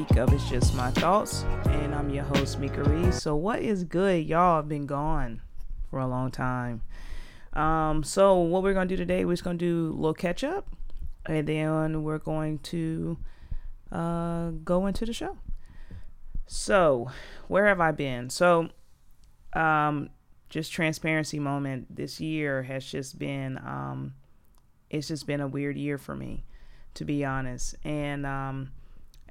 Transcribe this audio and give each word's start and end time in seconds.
week 0.00 0.16
of 0.16 0.32
It's 0.32 0.48
Just 0.48 0.74
My 0.74 0.90
Thoughts, 0.92 1.44
and 1.66 1.94
I'm 1.94 2.08
your 2.08 2.24
host, 2.24 2.58
Meika 2.58 2.82
Reaves. 2.84 3.20
So, 3.20 3.36
what 3.36 3.60
is 3.60 3.84
good? 3.84 4.24
Y'all 4.24 4.56
have 4.56 4.66
been 4.66 4.86
gone 4.86 5.42
for 5.90 5.98
a 5.98 6.06
long 6.06 6.30
time. 6.30 6.80
Um, 7.52 8.02
so, 8.02 8.38
what 8.38 8.62
we're 8.62 8.72
going 8.72 8.88
to 8.88 8.96
do 8.96 8.96
today, 8.96 9.26
we're 9.26 9.34
just 9.34 9.44
going 9.44 9.58
to 9.58 9.64
do 9.64 9.90
a 9.92 9.96
little 9.96 10.14
catch 10.14 10.42
up, 10.42 10.74
and 11.26 11.46
then 11.46 12.02
we're 12.02 12.18
going 12.18 12.60
to 12.60 13.18
uh, 13.92 14.52
go 14.64 14.86
into 14.86 15.04
the 15.04 15.12
show. 15.12 15.36
So, 16.46 17.10
where 17.48 17.66
have 17.66 17.82
I 17.82 17.90
been? 17.90 18.30
So, 18.30 18.70
um, 19.52 20.08
just 20.48 20.72
transparency 20.72 21.38
moment. 21.38 21.94
This 21.94 22.22
year 22.22 22.62
has 22.62 22.86
just 22.86 23.18
been, 23.18 23.58
um, 23.58 24.14
it's 24.88 25.08
just 25.08 25.26
been 25.26 25.42
a 25.42 25.48
weird 25.48 25.76
year 25.76 25.98
for 25.98 26.16
me, 26.16 26.44
to 26.94 27.04
be 27.04 27.22
honest. 27.22 27.74
And 27.84 28.24
um, 28.24 28.70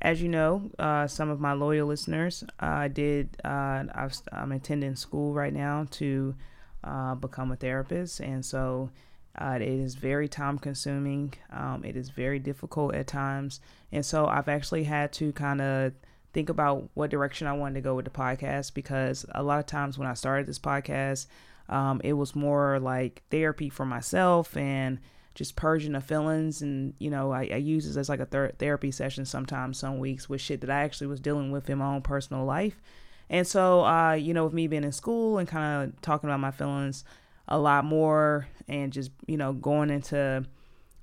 as 0.02 0.22
you 0.22 0.30
know, 0.30 0.70
uh, 0.80 1.08
some 1.08 1.30
of 1.30 1.40
my 1.40 1.54
loyal 1.54 1.88
listeners, 1.88 2.44
I 2.60 2.86
uh, 2.86 2.88
did. 2.88 3.38
Uh, 3.44 3.84
i 3.94 4.10
am 4.32 4.52
attending 4.52 4.96
school 4.96 5.34
right 5.34 5.54
now 5.54 5.88
to 5.92 6.36
uh, 6.84 7.16
become 7.16 7.52
a 7.52 7.56
therapist, 7.56 8.20
and 8.22 8.46
so 8.46 8.92
uh, 9.38 9.58
it 9.62 9.62
is 9.62 9.96
very 9.96 10.28
time 10.28 10.58
consuming. 10.58 11.34
Um, 11.52 11.84
it 11.84 11.98
is 11.98 12.10
very 12.10 12.40
difficult 12.40 12.96
at 12.96 13.08
times, 13.08 13.60
and 13.92 14.06
so 14.06 14.26
I've 14.26 14.48
actually 14.48 14.86
had 14.86 15.12
to 15.14 15.34
kind 15.34 15.62
of 15.62 15.94
think 16.32 16.50
about 16.50 16.90
what 16.94 17.10
direction 17.10 17.48
I 17.48 17.54
wanted 17.54 17.76
to 17.76 17.82
go 17.82 17.96
with 17.96 18.06
the 18.06 18.12
podcast 18.12 18.74
because 18.74 19.26
a 19.34 19.44
lot 19.44 19.60
of 19.60 19.66
times 19.66 19.98
when 19.98 20.08
I 20.08 20.14
started 20.14 20.46
this 20.46 20.60
podcast, 20.60 21.26
um, 21.68 22.00
it 22.04 22.14
was 22.14 22.36
more 22.36 22.80
like 22.80 23.24
therapy 23.32 23.70
for 23.70 23.86
myself 23.86 24.56
and 24.56 25.00
just 25.40 25.56
purging 25.56 25.94
the 25.94 26.02
feelings. 26.02 26.62
And 26.62 26.94
you 27.00 27.10
know 27.10 27.32
I, 27.32 27.50
I 27.54 27.56
use 27.56 27.88
this 27.88 27.96
as 27.96 28.10
like 28.10 28.20
a 28.20 28.26
ther- 28.26 28.52
therapy 28.60 28.92
session 28.92 29.26
sometimes 29.26 29.78
some 29.78 29.98
weeks 29.98 30.28
with 30.28 30.42
shit 30.42 30.60
that 30.62 30.70
I 30.70 30.82
actually 30.82 31.08
was 31.08 31.22
dealing 31.22 31.50
with 31.50 31.70
in 31.70 31.78
my 31.78 31.88
own 31.88 32.02
personal 32.02 32.44
life. 32.44 32.82
And 33.30 33.48
so 33.48 33.86
uh, 33.86 34.14
you 34.14 34.34
know 34.34 34.44
with 34.44 34.54
me 34.54 34.68
being 34.68 34.84
in 34.84 34.92
school 34.92 35.38
and 35.38 35.48
kind 35.48 35.90
of 35.90 36.02
talking 36.02 36.30
about 36.30 36.42
my 36.42 36.52
feelings 36.52 37.06
a 37.48 37.58
lot 37.58 37.86
more 37.86 38.48
and 38.68 38.92
just 38.92 39.12
you 39.28 39.38
know 39.38 39.54
going 39.54 39.90
into 39.90 40.46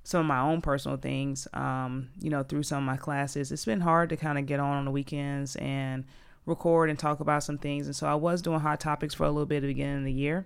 some 0.03 0.21
of 0.21 0.27
my 0.27 0.39
own 0.39 0.61
personal 0.61 0.97
things 0.97 1.47
um, 1.53 2.09
you 2.21 2.29
know 2.29 2.43
through 2.43 2.63
some 2.63 2.77
of 2.77 2.83
my 2.83 2.95
classes 2.95 3.51
it's 3.51 3.65
been 3.65 3.81
hard 3.81 4.07
to 4.09 4.15
kind 4.15 4.37
of 4.37 4.45
get 4.45 4.59
on 4.59 4.77
on 4.77 4.85
the 4.85 4.91
weekends 4.91 5.55
and 5.55 6.05
record 6.45 6.91
and 6.91 6.99
talk 6.99 7.19
about 7.19 7.43
some 7.43 7.57
things. 7.57 7.87
And 7.87 7.95
so 7.95 8.07
I 8.07 8.13
was 8.13 8.43
doing 8.43 8.59
hot 8.59 8.79
topics 8.79 9.15
for 9.15 9.25
a 9.25 9.31
little 9.31 9.47
bit 9.47 9.57
at 9.57 9.61
the 9.63 9.67
beginning 9.67 9.97
of 9.97 10.05
the 10.05 10.13
year 10.13 10.45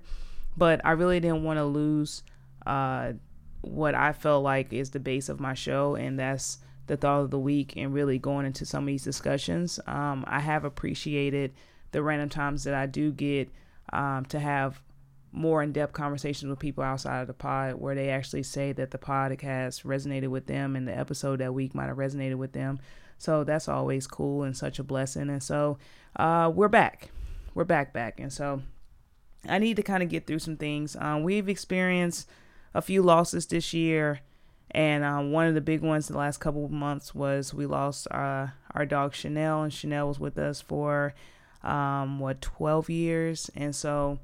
but 0.57 0.81
I 0.83 0.91
really 0.91 1.19
didn't 1.19 1.43
want 1.43 1.57
to 1.57 1.65
lose 1.65 2.23
uh, 2.65 3.13
what 3.61 3.95
I 3.95 4.13
felt 4.13 4.43
like 4.43 4.73
is 4.73 4.91
the 4.91 4.99
base 4.99 5.29
of 5.29 5.39
my 5.39 5.53
show, 5.53 5.95
and 5.95 6.19
that's 6.19 6.59
the 6.87 6.97
thought 6.97 7.21
of 7.21 7.31
the 7.31 7.39
week 7.39 7.73
and 7.77 7.93
really 7.93 8.17
going 8.17 8.45
into 8.45 8.65
some 8.65 8.83
of 8.83 8.87
these 8.87 9.03
discussions. 9.03 9.79
Um, 9.87 10.25
I 10.27 10.39
have 10.39 10.65
appreciated 10.65 11.53
the 11.91 12.01
random 12.01 12.29
times 12.29 12.63
that 12.63 12.73
I 12.73 12.85
do 12.85 13.11
get 13.11 13.49
um, 13.93 14.25
to 14.25 14.39
have 14.39 14.81
more 15.31 15.63
in 15.63 15.71
depth 15.71 15.93
conversations 15.93 16.49
with 16.49 16.59
people 16.59 16.83
outside 16.83 17.21
of 17.21 17.27
the 17.27 17.33
pod 17.33 17.75
where 17.75 17.95
they 17.95 18.09
actually 18.09 18.43
say 18.43 18.73
that 18.73 18.91
the 18.91 18.97
podcast 18.97 19.83
resonated 19.83 20.27
with 20.27 20.47
them 20.47 20.75
and 20.75 20.87
the 20.87 20.97
episode 20.97 21.39
that 21.39 21.53
week 21.53 21.73
might 21.73 21.87
have 21.87 21.97
resonated 21.97 22.35
with 22.35 22.51
them. 22.51 22.79
So 23.17 23.43
that's 23.43 23.69
always 23.69 24.07
cool 24.07 24.43
and 24.43 24.57
such 24.57 24.79
a 24.79 24.83
blessing. 24.83 25.29
And 25.29 25.41
so 25.41 25.77
uh, 26.17 26.51
we're 26.53 26.67
back. 26.67 27.11
We're 27.53 27.63
back, 27.63 27.93
back. 27.93 28.19
And 28.19 28.33
so 28.33 28.61
I 29.47 29.59
need 29.59 29.77
to 29.77 29.83
kind 29.83 30.03
of 30.03 30.09
get 30.09 30.27
through 30.27 30.39
some 30.39 30.57
things. 30.57 30.95
Um, 30.99 31.23
we've 31.23 31.47
experienced 31.47 32.27
a 32.73 32.81
few 32.81 33.01
losses 33.01 33.45
this 33.45 33.73
year. 33.73 34.21
And 34.71 35.03
um, 35.03 35.31
one 35.31 35.47
of 35.47 35.53
the 35.53 35.61
big 35.61 35.81
ones 35.81 36.07
the 36.07 36.17
last 36.17 36.39
couple 36.39 36.63
of 36.63 36.71
months 36.71 37.13
was 37.13 37.53
we 37.53 37.65
lost 37.65 38.07
uh, 38.09 38.47
our 38.73 38.85
dog 38.85 39.13
Chanel, 39.13 39.63
and 39.63 39.73
Chanel 39.73 40.07
was 40.07 40.19
with 40.19 40.37
us 40.37 40.61
for 40.61 41.13
um, 41.61 42.19
what 42.19 42.41
12 42.41 42.89
years, 42.89 43.51
and 43.53 43.75
so 43.75 44.19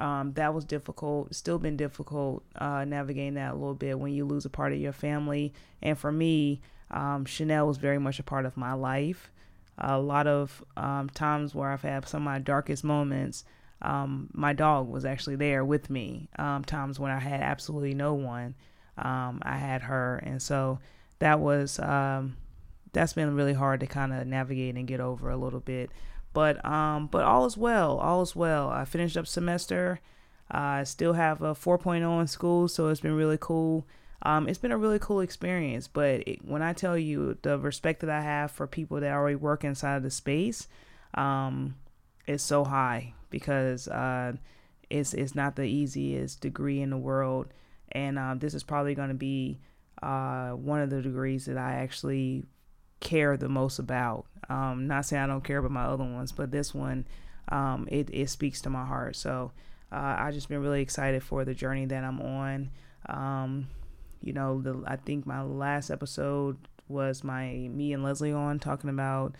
um, 0.00 0.32
that 0.32 0.54
was 0.54 0.64
difficult. 0.64 1.34
Still 1.34 1.58
been 1.58 1.76
difficult 1.76 2.42
uh, 2.56 2.84
navigating 2.84 3.34
that 3.34 3.52
a 3.52 3.54
little 3.54 3.74
bit 3.74 3.98
when 3.98 4.12
you 4.12 4.24
lose 4.24 4.46
a 4.46 4.50
part 4.50 4.72
of 4.72 4.78
your 4.78 4.92
family. 4.92 5.52
And 5.82 5.98
for 5.98 6.10
me, 6.10 6.62
um, 6.90 7.26
Chanel 7.26 7.66
was 7.66 7.76
very 7.76 7.98
much 7.98 8.18
a 8.18 8.22
part 8.22 8.46
of 8.46 8.56
my 8.56 8.72
life. 8.72 9.30
A 9.76 9.98
lot 9.98 10.26
of 10.26 10.64
um, 10.76 11.10
times 11.10 11.54
where 11.54 11.70
I've 11.70 11.82
had 11.82 12.08
some 12.08 12.22
of 12.22 12.24
my 12.24 12.38
darkest 12.38 12.82
moments 12.82 13.44
um, 13.82 14.28
my 14.32 14.52
dog 14.52 14.88
was 14.88 15.04
actually 15.04 15.36
there 15.36 15.64
with 15.64 15.88
me. 15.88 16.28
Um, 16.38 16.64
times 16.64 17.00
when 17.00 17.10
I 17.10 17.18
had 17.18 17.40
absolutely 17.40 17.94
no 17.94 18.14
one, 18.14 18.54
um, 18.98 19.40
I 19.42 19.56
had 19.56 19.82
her, 19.82 20.16
and 20.18 20.42
so 20.42 20.80
that 21.18 21.40
was 21.40 21.78
um, 21.78 22.36
that's 22.92 23.14
been 23.14 23.34
really 23.34 23.54
hard 23.54 23.80
to 23.80 23.86
kind 23.86 24.12
of 24.12 24.26
navigate 24.26 24.74
and 24.74 24.86
get 24.86 25.00
over 25.00 25.30
a 25.30 25.36
little 25.36 25.60
bit. 25.60 25.90
But 26.32 26.64
um, 26.64 27.06
but 27.06 27.24
all 27.24 27.46
is 27.46 27.56
well. 27.56 27.98
All 27.98 28.22
is 28.22 28.36
well. 28.36 28.68
I 28.68 28.84
finished 28.84 29.16
up 29.16 29.26
semester. 29.26 30.00
I 30.50 30.82
still 30.82 31.12
have 31.12 31.42
a 31.42 31.54
4.0 31.54 32.20
in 32.20 32.26
school, 32.26 32.66
so 32.66 32.88
it's 32.88 33.00
been 33.00 33.14
really 33.14 33.38
cool. 33.40 33.86
Um, 34.22 34.48
it's 34.48 34.58
been 34.58 34.72
a 34.72 34.78
really 34.78 34.98
cool 34.98 35.20
experience. 35.20 35.88
But 35.88 36.26
it, 36.26 36.44
when 36.44 36.60
I 36.60 36.72
tell 36.72 36.98
you 36.98 37.38
the 37.42 37.58
respect 37.58 38.00
that 38.00 38.10
I 38.10 38.20
have 38.20 38.50
for 38.50 38.66
people 38.66 39.00
that 39.00 39.12
already 39.12 39.36
work 39.36 39.64
inside 39.64 39.96
of 39.96 40.02
the 40.02 40.10
space, 40.10 40.68
is 42.26 42.42
so 42.42 42.64
high 42.64 43.14
because 43.30 43.88
uh, 43.88 44.32
it's 44.88 45.14
it's 45.14 45.34
not 45.34 45.56
the 45.56 45.64
easiest 45.64 46.40
degree 46.40 46.80
in 46.80 46.90
the 46.90 46.98
world, 46.98 47.46
and 47.92 48.18
um, 48.18 48.38
this 48.38 48.54
is 48.54 48.62
probably 48.62 48.94
going 48.94 49.08
to 49.08 49.14
be 49.14 49.58
uh, 50.02 50.50
one 50.50 50.80
of 50.80 50.90
the 50.90 51.02
degrees 51.02 51.46
that 51.46 51.56
I 51.56 51.74
actually 51.74 52.44
care 53.00 53.36
the 53.36 53.48
most 53.48 53.78
about. 53.78 54.26
Um, 54.48 54.86
not 54.86 55.06
saying 55.06 55.22
I 55.22 55.26
don't 55.26 55.44
care 55.44 55.58
about 55.58 55.70
my 55.70 55.84
other 55.84 56.04
ones, 56.04 56.32
but 56.32 56.50
this 56.50 56.74
one, 56.74 57.06
um, 57.48 57.88
it 57.90 58.10
it 58.12 58.30
speaks 58.30 58.60
to 58.62 58.70
my 58.70 58.84
heart. 58.84 59.16
So 59.16 59.52
uh, 59.92 60.16
I 60.18 60.30
just 60.32 60.48
been 60.48 60.62
really 60.62 60.82
excited 60.82 61.22
for 61.22 61.44
the 61.44 61.54
journey 61.54 61.86
that 61.86 62.04
I'm 62.04 62.20
on. 62.20 62.70
Um, 63.06 63.68
you 64.22 64.32
know, 64.32 64.60
the 64.60 64.82
I 64.86 64.96
think 64.96 65.26
my 65.26 65.42
last 65.42 65.90
episode 65.90 66.58
was 66.88 67.24
my 67.24 67.68
me 67.70 67.92
and 67.92 68.02
Leslie 68.02 68.32
on 68.32 68.58
talking 68.58 68.90
about 68.90 69.34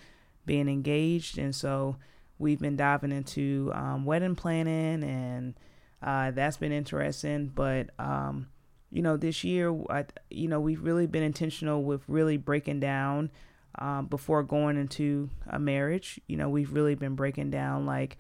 being 0.46 0.68
engaged, 0.68 1.38
and 1.38 1.54
so 1.54 1.96
We've 2.40 2.58
been 2.58 2.76
diving 2.76 3.12
into 3.12 3.70
um, 3.74 4.06
wedding 4.06 4.34
planning, 4.34 5.04
and 5.04 5.54
uh, 6.02 6.30
that's 6.30 6.56
been 6.56 6.72
interesting. 6.72 7.52
But 7.54 7.90
um, 7.98 8.48
you 8.90 9.02
know, 9.02 9.16
this 9.16 9.44
year, 9.44 9.72
I, 9.90 10.06
you 10.30 10.48
know, 10.48 10.58
we've 10.58 10.82
really 10.82 11.06
been 11.06 11.22
intentional 11.22 11.84
with 11.84 12.02
really 12.08 12.38
breaking 12.38 12.80
down 12.80 13.30
um, 13.78 14.06
before 14.06 14.42
going 14.42 14.78
into 14.78 15.28
a 15.48 15.58
marriage. 15.58 16.18
You 16.26 16.38
know, 16.38 16.48
we've 16.48 16.72
really 16.72 16.94
been 16.94 17.14
breaking 17.14 17.50
down 17.50 17.84
like, 17.84 18.16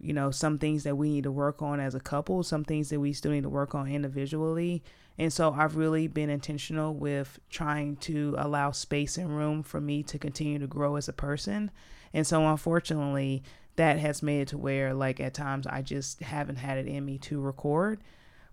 you 0.00 0.12
know, 0.12 0.30
some 0.30 0.58
things 0.58 0.84
that 0.84 0.96
we 0.96 1.10
need 1.10 1.24
to 1.24 1.32
work 1.32 1.60
on 1.62 1.80
as 1.80 1.94
a 1.94 2.00
couple, 2.00 2.42
some 2.42 2.64
things 2.64 2.90
that 2.90 3.00
we 3.00 3.12
still 3.12 3.32
need 3.32 3.42
to 3.42 3.48
work 3.48 3.74
on 3.74 3.88
individually. 3.88 4.82
And 5.18 5.32
so 5.32 5.52
I've 5.52 5.76
really 5.76 6.06
been 6.06 6.30
intentional 6.30 6.94
with 6.94 7.40
trying 7.50 7.96
to 7.96 8.36
allow 8.38 8.70
space 8.70 9.18
and 9.18 9.36
room 9.36 9.64
for 9.64 9.80
me 9.80 10.04
to 10.04 10.18
continue 10.18 10.60
to 10.60 10.68
grow 10.68 10.96
as 10.96 11.08
a 11.08 11.12
person. 11.12 11.72
And 12.14 12.26
so 12.26 12.46
unfortunately, 12.46 13.42
that 13.76 13.98
has 13.98 14.22
made 14.22 14.42
it 14.42 14.48
to 14.48 14.58
where 14.58 14.94
like 14.94 15.18
at 15.20 15.34
times 15.34 15.66
I 15.66 15.82
just 15.82 16.20
haven't 16.20 16.56
had 16.56 16.78
it 16.78 16.86
in 16.86 17.04
me 17.04 17.18
to 17.18 17.40
record. 17.40 18.00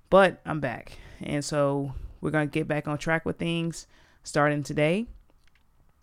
But 0.09 0.41
I'm 0.45 0.59
back. 0.59 0.97
And 1.21 1.45
so 1.45 1.93
we're 2.21 2.31
going 2.31 2.47
to 2.47 2.51
get 2.51 2.67
back 2.67 2.87
on 2.87 2.97
track 2.97 3.25
with 3.25 3.37
things 3.37 3.85
starting 4.23 4.63
today. 4.63 5.05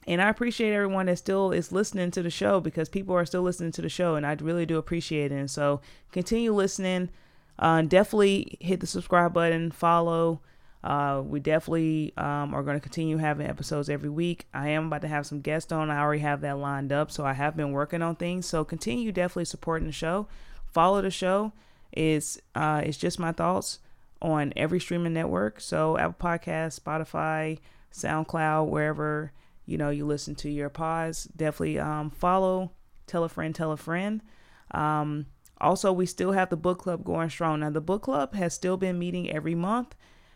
And 0.06 0.20
I 0.20 0.28
appreciate 0.28 0.72
everyone 0.72 1.06
that 1.06 1.18
still 1.18 1.52
is 1.52 1.70
listening 1.70 2.10
to 2.12 2.22
the 2.22 2.30
show 2.30 2.60
because 2.60 2.88
people 2.88 3.14
are 3.14 3.24
still 3.24 3.42
listening 3.42 3.72
to 3.72 3.82
the 3.82 3.88
show 3.88 4.16
and 4.16 4.26
I 4.26 4.34
really 4.34 4.66
do 4.66 4.76
appreciate 4.76 5.30
it. 5.30 5.36
And 5.36 5.50
so 5.50 5.80
continue 6.10 6.53
listening. 6.53 7.10
Uh, 7.59 7.82
definitely 7.82 8.59
hit 8.60 8.80
the 8.80 8.86
subscribe 8.86 9.32
button, 9.32 9.71
follow, 9.71 10.41
uh, 10.84 11.22
we 11.24 11.38
definitely 11.38 12.12
um, 12.16 12.54
are 12.54 12.62
going 12.62 12.77
to 12.77 12.80
continue 12.80 13.16
having 13.16 13.47
episodes 13.47 13.88
every 13.88 14.09
week. 14.09 14.47
I 14.53 14.71
am 14.71 14.86
about 14.86 15.03
to 15.03 15.09
have 15.09 15.27
some 15.27 15.41
guests 15.41 15.71
on. 15.71 15.91
I 15.91 16.00
already 16.00 16.22
have 16.22 16.41
that 16.41 16.59
lined 16.59 16.92
up, 16.92 17.10
so 17.10 17.24
I 17.24 17.34
have 17.34 17.56
been 17.56 17.71
working 17.72 18.03
on 18.03 18.16
things. 18.16 18.47
So 18.47 18.65
continue 18.65 19.12
definitely 19.12 19.44
supporting 19.44 19.86
the 19.86 19.92
show. 19.92 20.27
Follow 20.72 21.00
the 21.00 21.10
show. 21.10 21.53
It's 21.92 22.41
uh, 22.54 22.82
it's 22.84 22.97
just 22.97 23.18
my 23.18 23.32
thoughts 23.32 23.78
on 24.21 24.53
every 24.56 24.80
streaming 24.80 25.12
network. 25.12 25.60
So 25.60 25.98
Apple 25.98 26.28
Podcasts, 26.28 26.80
Spotify, 26.80 27.59
SoundCloud, 27.92 28.68
wherever 28.68 29.30
you 29.66 29.78
know 29.78 29.91
you 29.91 30.06
listen 30.06 30.34
to 30.36 30.50
your 30.50 30.68
pods. 30.68 31.24
Definitely 31.24 31.78
um, 31.78 32.10
follow. 32.10 32.72
Tell 33.06 33.24
a 33.24 33.28
friend. 33.28 33.54
Tell 33.54 33.72
a 33.72 33.76
friend. 33.76 34.22
Um, 34.70 35.26
also, 35.60 35.92
we 35.92 36.06
still 36.06 36.32
have 36.32 36.50
the 36.50 36.56
book 36.56 36.80
club 36.80 37.04
going 37.04 37.30
strong. 37.30 37.60
Now, 37.60 37.70
the 37.70 37.80
book 37.80 38.03
club 38.03 38.34
has 38.34 38.53
still 38.53 38.76
been 38.76 38.98
meeting 38.98 39.30
every 39.30 39.54
month. 39.54 39.94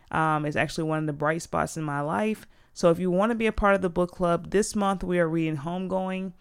Um, 0.09 0.45
it's 0.45 0.55
actually 0.55 0.85
one 0.85 0.99
of 0.99 1.05
the 1.05 1.13
bright 1.13 1.41
spots 1.41 1.75
in 1.75 1.83
my 1.83 1.99
life. 2.01 2.47
So 2.73 2.91
if 2.91 2.99
you 2.99 3.11
want 3.11 3.31
to 3.31 3.35
be 3.35 3.47
a 3.47 3.51
part 3.51 3.75
of 3.75 3.81
the 3.81 3.89
book 3.89 4.11
club, 4.11 4.51
this 4.51 4.75
month 4.75 5.03
we 5.03 5.19
are 5.19 5.27
reading 5.27 5.57
Homegoing. 5.57 6.33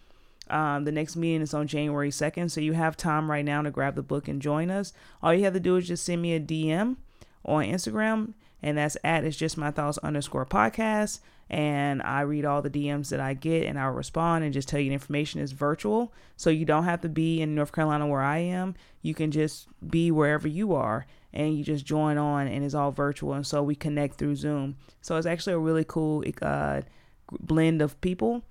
Um, 0.48 0.84
the 0.84 0.92
next 0.92 1.16
meeting 1.16 1.40
is 1.40 1.54
on 1.54 1.66
January 1.66 2.10
2nd, 2.10 2.50
so 2.50 2.60
you 2.60 2.74
have 2.74 2.96
time 2.96 3.30
right 3.30 3.44
now 3.44 3.62
to 3.62 3.70
grab 3.70 3.96
the 3.96 4.02
book 4.02 4.28
and 4.28 4.40
join 4.40 4.70
us. 4.70 4.92
All 5.22 5.34
you 5.34 5.44
have 5.44 5.54
to 5.54 5.60
do 5.60 5.76
is 5.76 5.88
just 5.88 6.04
send 6.04 6.22
me 6.22 6.34
a 6.34 6.40
DM 6.40 6.96
on 7.44 7.64
Instagram, 7.64 8.34
and 8.62 8.78
that's 8.78 8.96
at 9.02 9.24
it's 9.24 9.36
just 9.36 9.56
my 9.56 9.70
thoughts 9.70 9.98
underscore 9.98 10.46
podcast. 10.46 11.20
And 11.48 12.02
I 12.02 12.22
read 12.22 12.44
all 12.44 12.60
the 12.60 12.70
DMs 12.70 13.10
that 13.10 13.20
I 13.20 13.34
get 13.34 13.66
and 13.66 13.78
I'll 13.78 13.93
respond 13.93 14.44
and 14.44 14.52
just 14.52 14.69
tell 14.69 14.81
you 14.81 14.90
the 14.90 14.94
information 14.94 15.40
is 15.40 15.52
virtual. 15.52 16.12
So 16.37 16.50
you 16.50 16.64
don't 16.64 16.84
have 16.84 17.02
to 17.02 17.08
be 17.08 17.40
in 17.40 17.54
North 17.54 17.72
Carolina 17.72 18.06
where 18.06 18.22
I 18.22 18.38
am. 18.38 18.75
You 19.02 19.14
can 19.14 19.31
just 19.31 19.69
be 19.88 20.10
wherever 20.10 20.48
you 20.48 20.75
are 20.75 21.06
and 21.32 21.56
you 21.56 21.62
just 21.62 21.87
join 21.87 22.19
on 22.19 22.48
and 22.48 22.64
it's 22.64 22.75
all 22.75 22.90
virtual. 22.90 23.34
And 23.34 23.46
so 23.46 23.62
we 23.62 23.76
connect 23.76 24.19
through 24.19 24.37
Zoom. 24.37 24.76
So 25.02 25.16
it's 25.16 25.26
actually 25.26 25.52
a 25.52 25.58
really 25.58 25.84
cool 25.87 26.25
uh, 26.43 26.82
blend 27.31 27.81
of 27.81 28.00
people. 28.00 28.42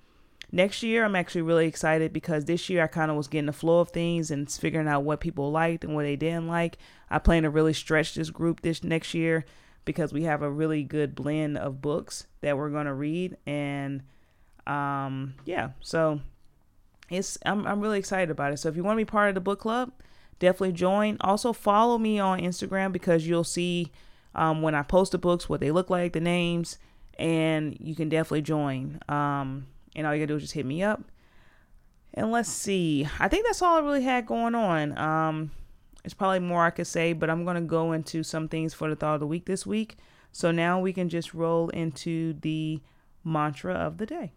Next 0.52 0.82
year, 0.82 1.04
I'm 1.04 1.16
actually 1.16 1.42
really 1.42 1.66
excited 1.66 2.12
because 2.12 2.44
this 2.44 2.70
year 2.70 2.84
I 2.84 2.86
kind 2.86 3.10
of 3.10 3.16
was 3.16 3.26
getting 3.28 3.46
the 3.46 3.52
flow 3.52 3.80
of 3.80 3.90
things 3.90 4.30
and 4.30 4.50
figuring 4.50 4.86
out 4.86 5.02
what 5.02 5.20
people 5.20 5.50
liked 5.50 5.84
and 5.84 5.94
what 5.94 6.04
they 6.04 6.16
didn't 6.16 6.46
like. 6.46 6.78
I 7.10 7.18
plan 7.18 7.42
to 7.42 7.50
really 7.50 7.72
stretch 7.72 8.14
this 8.14 8.30
group 8.30 8.62
this 8.62 8.82
next 8.82 9.12
year 9.12 9.44
because 9.86 10.12
we 10.12 10.24
have 10.24 10.42
a 10.42 10.50
really 10.50 10.82
good 10.82 11.14
blend 11.14 11.56
of 11.56 11.80
books 11.80 12.26
that 12.42 12.58
we're 12.58 12.68
going 12.68 12.84
to 12.84 12.92
read 12.92 13.38
and 13.46 14.02
um 14.66 15.34
yeah 15.46 15.70
so 15.80 16.20
it's 17.08 17.38
I'm, 17.46 17.66
I'm 17.66 17.80
really 17.80 17.98
excited 17.98 18.30
about 18.30 18.52
it. 18.52 18.58
So 18.58 18.68
if 18.68 18.76
you 18.76 18.82
want 18.82 18.96
to 18.96 19.04
be 19.04 19.08
part 19.08 19.28
of 19.28 19.34
the 19.34 19.40
book 19.40 19.60
club 19.60 19.92
definitely 20.38 20.72
join. 20.72 21.16
Also 21.20 21.52
follow 21.54 21.96
me 21.96 22.18
on 22.18 22.40
instagram 22.40 22.92
because 22.92 23.26
you'll 23.26 23.44
see 23.44 23.90
um, 24.34 24.60
when 24.60 24.74
i 24.74 24.82
post 24.82 25.12
the 25.12 25.18
books 25.18 25.48
what 25.48 25.60
they 25.60 25.70
look 25.70 25.88
like 25.88 26.12
the 26.12 26.20
names 26.20 26.76
and 27.18 27.74
you 27.80 27.94
can 27.94 28.10
definitely 28.10 28.42
join. 28.42 29.00
Um, 29.08 29.66
and 29.94 30.06
all 30.06 30.14
you 30.14 30.20
gotta 30.20 30.26
do 30.26 30.36
is 30.36 30.42
just 30.42 30.52
hit 30.52 30.66
me 30.66 30.82
up. 30.82 31.02
And 32.12 32.30
let's 32.30 32.50
see. 32.50 33.08
I 33.18 33.28
think 33.28 33.46
that's 33.46 33.62
all 33.62 33.78
i 33.78 33.80
really 33.80 34.02
had 34.02 34.26
going 34.26 34.54
on 34.54 35.50
there's 36.06 36.14
probably 36.14 36.38
more 36.38 36.64
I 36.64 36.70
could 36.70 36.86
say, 36.86 37.14
but 37.14 37.28
I'm 37.28 37.42
going 37.42 37.56
to 37.56 37.62
go 37.62 37.90
into 37.90 38.22
some 38.22 38.46
things 38.46 38.72
for 38.72 38.88
the 38.88 38.94
thought 38.94 39.14
of 39.14 39.20
the 39.20 39.26
week 39.26 39.46
this 39.46 39.66
week. 39.66 39.96
So 40.30 40.52
now 40.52 40.78
we 40.78 40.92
can 40.92 41.08
just 41.08 41.34
roll 41.34 41.68
into 41.70 42.34
the 42.34 42.80
mantra 43.24 43.74
of 43.74 43.98
the 43.98 44.06
day. 44.06 44.32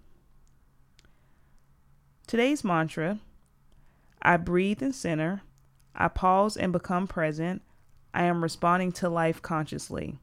Today's 2.25 2.63
mantra 2.63 3.19
I 4.19 4.37
breathe 4.37 4.81
and 4.81 4.95
center. 4.95 5.43
I 5.93 6.07
pause 6.07 6.57
and 6.57 6.73
become 6.73 7.05
present. 7.05 7.61
I 8.15 8.23
am 8.23 8.41
responding 8.41 8.91
to 8.93 9.07
life 9.07 9.39
consciously. 9.39 10.17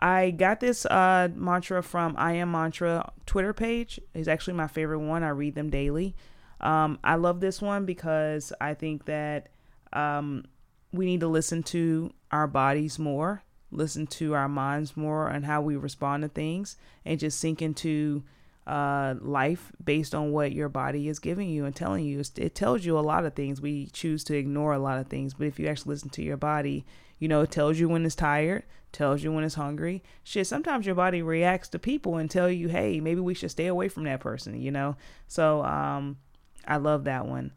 I 0.00 0.32
got 0.32 0.58
this 0.58 0.86
uh, 0.86 1.28
mantra 1.36 1.84
from 1.84 2.16
I 2.18 2.32
Am 2.32 2.50
Mantra 2.50 3.12
Twitter 3.26 3.52
page. 3.52 4.00
It's 4.12 4.26
actually 4.26 4.54
my 4.54 4.66
favorite 4.66 4.98
one. 4.98 5.22
I 5.22 5.28
read 5.28 5.54
them 5.54 5.70
daily. 5.70 6.16
Um, 6.60 6.98
I 7.04 7.14
love 7.14 7.38
this 7.38 7.62
one 7.62 7.86
because 7.86 8.52
I 8.60 8.74
think 8.74 9.04
that 9.04 9.50
um, 9.92 10.44
we 10.92 11.06
need 11.06 11.20
to 11.20 11.28
listen 11.28 11.62
to 11.64 12.12
our 12.30 12.46
bodies 12.46 12.98
more, 12.98 13.42
listen 13.70 14.06
to 14.06 14.34
our 14.34 14.48
minds 14.48 14.96
more, 14.96 15.28
and 15.28 15.44
how 15.44 15.60
we 15.60 15.76
respond 15.76 16.22
to 16.22 16.28
things, 16.28 16.76
and 17.04 17.20
just 17.20 17.38
sink 17.38 17.62
into 17.62 18.22
uh, 18.66 19.14
life 19.20 19.70
based 19.84 20.14
on 20.14 20.32
what 20.32 20.52
your 20.52 20.68
body 20.68 21.08
is 21.08 21.18
giving 21.18 21.48
you 21.48 21.64
and 21.64 21.76
telling 21.76 22.04
you. 22.04 22.22
It 22.36 22.54
tells 22.54 22.84
you 22.84 22.98
a 22.98 23.00
lot 23.00 23.24
of 23.24 23.34
things. 23.34 23.60
We 23.60 23.86
choose 23.86 24.24
to 24.24 24.36
ignore 24.36 24.72
a 24.72 24.78
lot 24.78 24.98
of 24.98 25.06
things, 25.06 25.34
but 25.34 25.46
if 25.46 25.58
you 25.58 25.68
actually 25.68 25.90
listen 25.94 26.10
to 26.10 26.22
your 26.22 26.36
body, 26.36 26.84
you 27.18 27.28
know, 27.28 27.42
it 27.42 27.50
tells 27.50 27.78
you 27.78 27.88
when 27.88 28.04
it's 28.04 28.14
tired, 28.14 28.64
tells 28.92 29.22
you 29.22 29.32
when 29.32 29.44
it's 29.44 29.54
hungry. 29.54 30.02
Shit, 30.24 30.46
sometimes 30.46 30.86
your 30.86 30.94
body 30.94 31.22
reacts 31.22 31.68
to 31.70 31.78
people 31.78 32.16
and 32.16 32.30
tell 32.30 32.50
you, 32.50 32.68
hey, 32.68 33.00
maybe 33.00 33.20
we 33.20 33.34
should 33.34 33.50
stay 33.50 33.66
away 33.66 33.88
from 33.88 34.04
that 34.04 34.20
person, 34.20 34.60
you 34.60 34.70
know? 34.70 34.96
So 35.28 35.62
um, 35.64 36.18
I 36.66 36.76
love 36.76 37.04
that 37.04 37.26
one. 37.26 37.52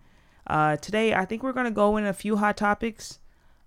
Uh, 0.50 0.76
today, 0.78 1.14
I 1.14 1.26
think 1.26 1.44
we're 1.44 1.54
going 1.54 1.66
to 1.66 1.72
go 1.72 1.98
in 1.98 2.06
a 2.06 2.14
few 2.14 2.38
hot 2.38 2.58
topics. 2.58 3.20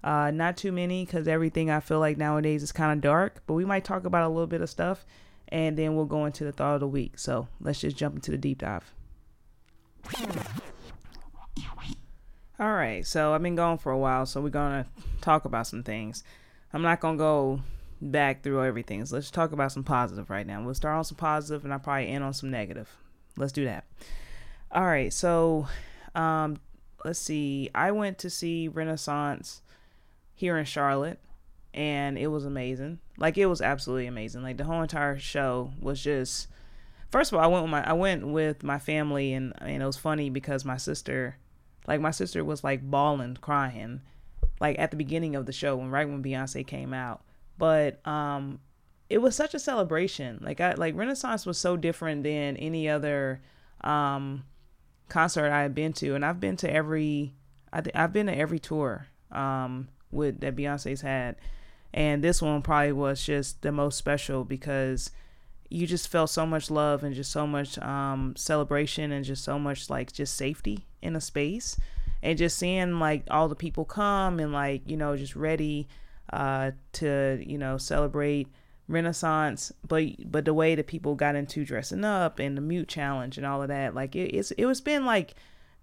Uh, 0.02 0.32
not 0.32 0.56
too 0.56 0.72
many 0.72 1.04
because 1.04 1.28
everything 1.28 1.70
I 1.70 1.78
feel 1.78 2.00
like 2.00 2.18
nowadays 2.18 2.64
is 2.64 2.72
kind 2.72 2.92
of 2.92 3.00
dark, 3.00 3.42
but 3.46 3.54
we 3.54 3.64
might 3.64 3.84
talk 3.84 4.04
about 4.04 4.24
a 4.24 4.28
little 4.28 4.48
bit 4.48 4.60
of 4.60 4.68
stuff 4.68 5.06
and 5.52 5.76
then 5.76 5.94
we'll 5.94 6.06
go 6.06 6.24
into 6.24 6.44
the 6.44 6.50
thought 6.50 6.74
of 6.74 6.80
the 6.80 6.88
week. 6.88 7.18
So 7.18 7.46
let's 7.60 7.80
just 7.80 7.96
jump 7.96 8.16
into 8.16 8.30
the 8.30 8.38
deep 8.38 8.58
dive. 8.58 8.92
All 12.58 12.72
right, 12.72 13.06
so 13.06 13.34
I've 13.34 13.42
been 13.42 13.54
gone 13.54 13.76
for 13.76 13.92
a 13.92 13.98
while, 13.98 14.24
so 14.24 14.40
we're 14.40 14.48
gonna 14.48 14.86
talk 15.20 15.44
about 15.44 15.66
some 15.66 15.82
things. 15.82 16.24
I'm 16.72 16.82
not 16.82 17.00
gonna 17.00 17.18
go 17.18 17.60
back 18.00 18.42
through 18.42 18.64
everything. 18.64 19.04
So 19.04 19.16
let's 19.16 19.30
talk 19.30 19.52
about 19.52 19.72
some 19.72 19.84
positive 19.84 20.30
right 20.30 20.46
now. 20.46 20.62
We'll 20.62 20.74
start 20.74 20.96
on 20.96 21.04
some 21.04 21.16
positive, 21.16 21.64
and 21.64 21.72
I'll 21.72 21.80
probably 21.80 22.08
end 22.08 22.24
on 22.24 22.34
some 22.34 22.50
negative. 22.50 22.88
Let's 23.36 23.52
do 23.52 23.64
that. 23.66 23.84
All 24.70 24.84
right, 24.84 25.12
so 25.12 25.66
um, 26.14 26.58
let's 27.04 27.18
see. 27.18 27.70
I 27.74 27.90
went 27.90 28.18
to 28.18 28.30
see 28.30 28.68
Renaissance 28.68 29.62
here 30.34 30.56
in 30.56 30.64
Charlotte, 30.64 31.18
and 31.74 32.18
it 32.18 32.28
was 32.28 32.44
amazing. 32.44 32.98
Like 33.16 33.38
it 33.38 33.46
was 33.46 33.60
absolutely 33.60 34.06
amazing. 34.06 34.42
Like 34.42 34.56
the 34.56 34.64
whole 34.64 34.82
entire 34.82 35.18
show 35.18 35.72
was 35.80 36.02
just. 36.02 36.48
First 37.10 37.30
of 37.30 37.38
all, 37.38 37.44
I 37.44 37.46
went 37.46 37.64
with 37.64 37.70
my 37.70 37.88
I 37.88 37.92
went 37.92 38.26
with 38.26 38.62
my 38.62 38.78
family, 38.78 39.32
and 39.34 39.52
and 39.58 39.82
it 39.82 39.86
was 39.86 39.98
funny 39.98 40.30
because 40.30 40.64
my 40.64 40.78
sister, 40.78 41.36
like 41.86 42.00
my 42.00 42.10
sister, 42.10 42.44
was 42.44 42.64
like 42.64 42.82
bawling, 42.82 43.36
crying, 43.40 44.00
like 44.60 44.78
at 44.78 44.90
the 44.90 44.96
beginning 44.96 45.36
of 45.36 45.44
the 45.46 45.52
show 45.52 45.76
when 45.76 45.90
right 45.90 46.08
when 46.08 46.22
Beyonce 46.22 46.66
came 46.66 46.94
out. 46.94 47.22
But 47.58 48.06
um, 48.06 48.60
it 49.10 49.18
was 49.18 49.36
such 49.36 49.52
a 49.52 49.58
celebration. 49.58 50.38
Like 50.42 50.60
I 50.60 50.72
like 50.72 50.96
Renaissance 50.96 51.44
was 51.44 51.58
so 51.58 51.76
different 51.76 52.22
than 52.22 52.56
any 52.56 52.88
other 52.88 53.42
um 53.82 54.44
concert 55.08 55.50
I 55.50 55.62
had 55.62 55.74
been 55.74 55.92
to, 55.94 56.14
and 56.14 56.24
I've 56.24 56.40
been 56.40 56.56
to 56.58 56.72
every, 56.72 57.34
I 57.72 57.80
th- 57.80 57.96
I've 57.96 58.12
been 58.12 58.26
to 58.26 58.36
every 58.36 58.58
tour 58.58 59.06
um, 59.30 59.88
with 60.10 60.40
that 60.40 60.56
Beyonce's 60.56 61.00
had, 61.00 61.36
and 61.92 62.22
this 62.22 62.40
one 62.40 62.62
probably 62.62 62.92
was 62.92 63.24
just 63.24 63.62
the 63.62 63.72
most 63.72 63.98
special 63.98 64.44
because 64.44 65.10
you 65.68 65.86
just 65.86 66.08
felt 66.08 66.30
so 66.30 66.44
much 66.44 66.70
love 66.70 67.02
and 67.02 67.14
just 67.14 67.32
so 67.32 67.46
much 67.46 67.78
um, 67.78 68.34
celebration 68.36 69.10
and 69.10 69.24
just 69.24 69.42
so 69.42 69.58
much 69.58 69.88
like 69.88 70.12
just 70.12 70.36
safety 70.36 70.86
in 71.00 71.16
a 71.16 71.20
space, 71.20 71.76
and 72.22 72.38
just 72.38 72.58
seeing 72.58 72.98
like 72.98 73.24
all 73.30 73.48
the 73.48 73.54
people 73.54 73.84
come 73.84 74.38
and 74.38 74.52
like 74.52 74.82
you 74.88 74.96
know 74.96 75.16
just 75.16 75.36
ready 75.36 75.88
uh, 76.32 76.70
to 76.92 77.42
you 77.44 77.58
know 77.58 77.76
celebrate 77.76 78.48
renaissance 78.88 79.72
but 79.86 80.04
but 80.30 80.44
the 80.44 80.54
way 80.54 80.74
that 80.74 80.86
people 80.86 81.14
got 81.14 81.36
into 81.36 81.64
dressing 81.64 82.04
up 82.04 82.38
and 82.38 82.56
the 82.56 82.60
mute 82.60 82.88
challenge 82.88 83.38
and 83.38 83.46
all 83.46 83.62
of 83.62 83.68
that 83.68 83.94
like 83.94 84.16
it, 84.16 84.34
it's 84.34 84.50
it 84.52 84.66
was 84.66 84.80
been 84.80 85.06
like 85.06 85.34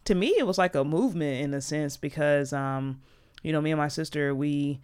to 0.06 0.14
me 0.16 0.36
it 0.38 0.46
was 0.46 0.58
like 0.58 0.76
a 0.76 0.84
movement 0.84 1.42
in 1.42 1.54
a 1.54 1.62
sense 1.62 1.98
because 1.98 2.52
um 2.54 3.02
you 3.42 3.52
know 3.52 3.62
me 3.62 3.72
and 3.72 3.80
my 3.80 3.88
sister 3.88 4.36
we 4.36 4.80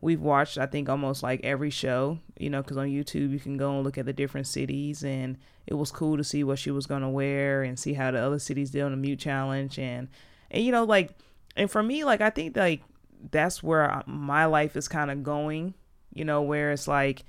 we've 0.00 0.20
watched 0.20 0.58
i 0.58 0.66
think 0.66 0.88
almost 0.88 1.22
like 1.22 1.40
every 1.44 1.70
show 1.70 2.18
you 2.38 2.50
know 2.50 2.60
because 2.60 2.76
on 2.76 2.88
youtube 2.88 3.30
you 3.30 3.38
can 3.38 3.56
go 3.56 3.74
and 3.74 3.84
look 3.84 3.96
at 3.96 4.06
the 4.06 4.12
different 4.12 4.46
cities 4.46 5.04
and 5.04 5.38
it 5.66 5.74
was 5.74 5.92
cool 5.92 6.16
to 6.16 6.24
see 6.24 6.42
what 6.42 6.58
she 6.58 6.72
was 6.72 6.86
going 6.86 7.02
to 7.02 7.08
wear 7.08 7.62
and 7.62 7.78
see 7.78 7.94
how 7.94 8.10
the 8.10 8.18
other 8.18 8.40
cities 8.40 8.70
did 8.70 8.82
on 8.82 8.90
the 8.90 8.96
mute 8.96 9.20
challenge 9.20 9.78
and 9.78 10.08
and 10.50 10.64
you 10.64 10.72
know 10.72 10.84
like 10.84 11.16
and 11.56 11.70
for 11.70 11.82
me 11.82 12.04
like 12.04 12.20
i 12.20 12.28
think 12.28 12.56
like 12.56 12.82
that's 13.30 13.62
where 13.62 14.02
my 14.06 14.46
life 14.46 14.76
is 14.76 14.88
kind 14.88 15.10
of 15.10 15.22
going 15.22 15.74
you 16.12 16.24
know 16.24 16.42
where 16.42 16.72
it's 16.72 16.88
like 16.88 17.24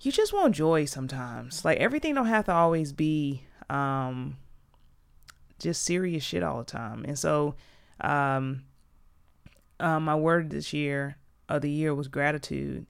you 0.00 0.12
just 0.12 0.32
want 0.32 0.54
joy 0.54 0.84
sometimes. 0.84 1.64
Like 1.64 1.78
everything 1.78 2.14
don't 2.14 2.26
have 2.26 2.44
to 2.46 2.52
always 2.52 2.92
be 2.92 3.44
um 3.70 4.36
just 5.58 5.82
serious 5.84 6.22
shit 6.22 6.42
all 6.42 6.58
the 6.58 6.64
time. 6.64 7.04
And 7.06 7.18
so 7.18 7.54
um 8.00 8.64
uh, 9.80 9.98
my 10.00 10.14
word 10.14 10.50
this 10.50 10.72
year 10.72 11.16
of 11.48 11.62
the 11.62 11.70
year 11.70 11.94
was 11.94 12.08
gratitude. 12.08 12.86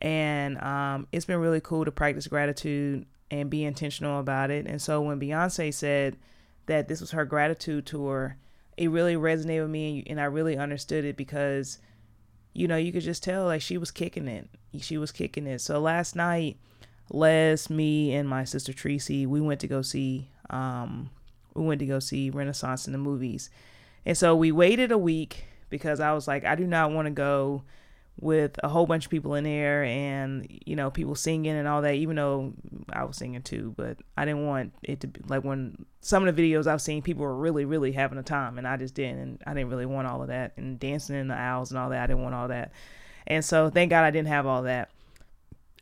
And 0.00 0.58
um 0.62 1.06
it's 1.12 1.24
been 1.24 1.40
really 1.40 1.60
cool 1.60 1.84
to 1.84 1.92
practice 1.92 2.26
gratitude 2.26 3.06
and 3.30 3.50
be 3.50 3.64
intentional 3.64 4.20
about 4.20 4.50
it. 4.50 4.66
And 4.66 4.80
so 4.80 5.00
when 5.00 5.18
Beyonce 5.18 5.72
said 5.72 6.16
that 6.66 6.86
this 6.86 7.00
was 7.00 7.12
her 7.12 7.24
gratitude 7.24 7.86
tour, 7.86 8.36
it 8.76 8.90
really 8.90 9.14
resonated 9.14 9.62
with 9.62 9.70
me 9.70 10.04
and 10.06 10.20
I 10.20 10.24
really 10.24 10.56
understood 10.56 11.04
it 11.04 11.16
because 11.16 11.78
you 12.52 12.68
know, 12.68 12.76
you 12.76 12.92
could 12.92 13.02
just 13.02 13.22
tell 13.22 13.46
like 13.46 13.62
she 13.62 13.78
was 13.78 13.90
kicking 13.90 14.28
it. 14.28 14.48
She 14.80 14.98
was 14.98 15.12
kicking 15.12 15.46
it. 15.46 15.60
So 15.60 15.80
last 15.80 16.16
night, 16.16 16.56
Les, 17.10 17.68
me, 17.70 18.14
and 18.14 18.28
my 18.28 18.44
sister 18.44 18.72
Tracy, 18.72 19.26
we 19.26 19.40
went 19.40 19.60
to 19.60 19.66
go 19.66 19.82
see 19.82 20.28
um 20.50 21.10
we 21.54 21.64
went 21.64 21.80
to 21.80 21.86
go 21.86 21.98
see 21.98 22.30
Renaissance 22.30 22.86
in 22.86 22.92
the 22.92 22.98
movies. 22.98 23.50
And 24.04 24.16
so 24.16 24.34
we 24.34 24.52
waited 24.52 24.90
a 24.90 24.98
week 24.98 25.44
because 25.70 26.00
I 26.00 26.12
was 26.12 26.26
like, 26.26 26.44
I 26.44 26.54
do 26.54 26.66
not 26.66 26.92
want 26.92 27.06
to 27.06 27.10
go 27.10 27.62
with 28.20 28.58
a 28.62 28.68
whole 28.68 28.86
bunch 28.86 29.06
of 29.06 29.10
people 29.10 29.34
in 29.34 29.44
there 29.44 29.82
and 29.84 30.46
you 30.66 30.76
know 30.76 30.90
people 30.90 31.14
singing 31.14 31.56
and 31.56 31.66
all 31.66 31.82
that 31.82 31.94
even 31.94 32.14
though 32.14 32.52
i 32.92 33.02
was 33.04 33.16
singing 33.16 33.42
too 33.42 33.74
but 33.76 33.96
i 34.16 34.24
didn't 34.24 34.46
want 34.46 34.72
it 34.82 35.00
to 35.00 35.06
be 35.08 35.20
like 35.26 35.42
when 35.42 35.84
some 36.02 36.26
of 36.26 36.36
the 36.36 36.42
videos 36.42 36.66
i've 36.66 36.82
seen 36.82 37.02
people 37.02 37.22
were 37.22 37.36
really 37.36 37.64
really 37.64 37.90
having 37.90 38.18
a 38.18 38.22
time 38.22 38.58
and 38.58 38.68
i 38.68 38.76
just 38.76 38.94
didn't 38.94 39.18
and 39.18 39.42
i 39.46 39.54
didn't 39.54 39.70
really 39.70 39.86
want 39.86 40.06
all 40.06 40.22
of 40.22 40.28
that 40.28 40.52
and 40.56 40.78
dancing 40.78 41.16
in 41.16 41.28
the 41.28 41.34
aisles 41.34 41.70
and 41.70 41.78
all 41.78 41.90
that 41.90 42.02
i 42.02 42.06
didn't 42.06 42.22
want 42.22 42.34
all 42.34 42.48
that. 42.48 42.72
And 43.26 43.44
so 43.44 43.70
thank 43.70 43.90
god 43.90 44.04
i 44.04 44.10
didn't 44.10 44.28
have 44.28 44.46
all 44.46 44.62
that. 44.62 44.90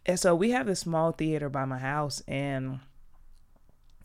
And 0.06 0.18
so 0.18 0.34
we 0.34 0.50
have 0.50 0.66
this 0.66 0.80
small 0.80 1.12
theater 1.12 1.48
by 1.48 1.64
my 1.64 1.78
house 1.78 2.22
and 2.26 2.80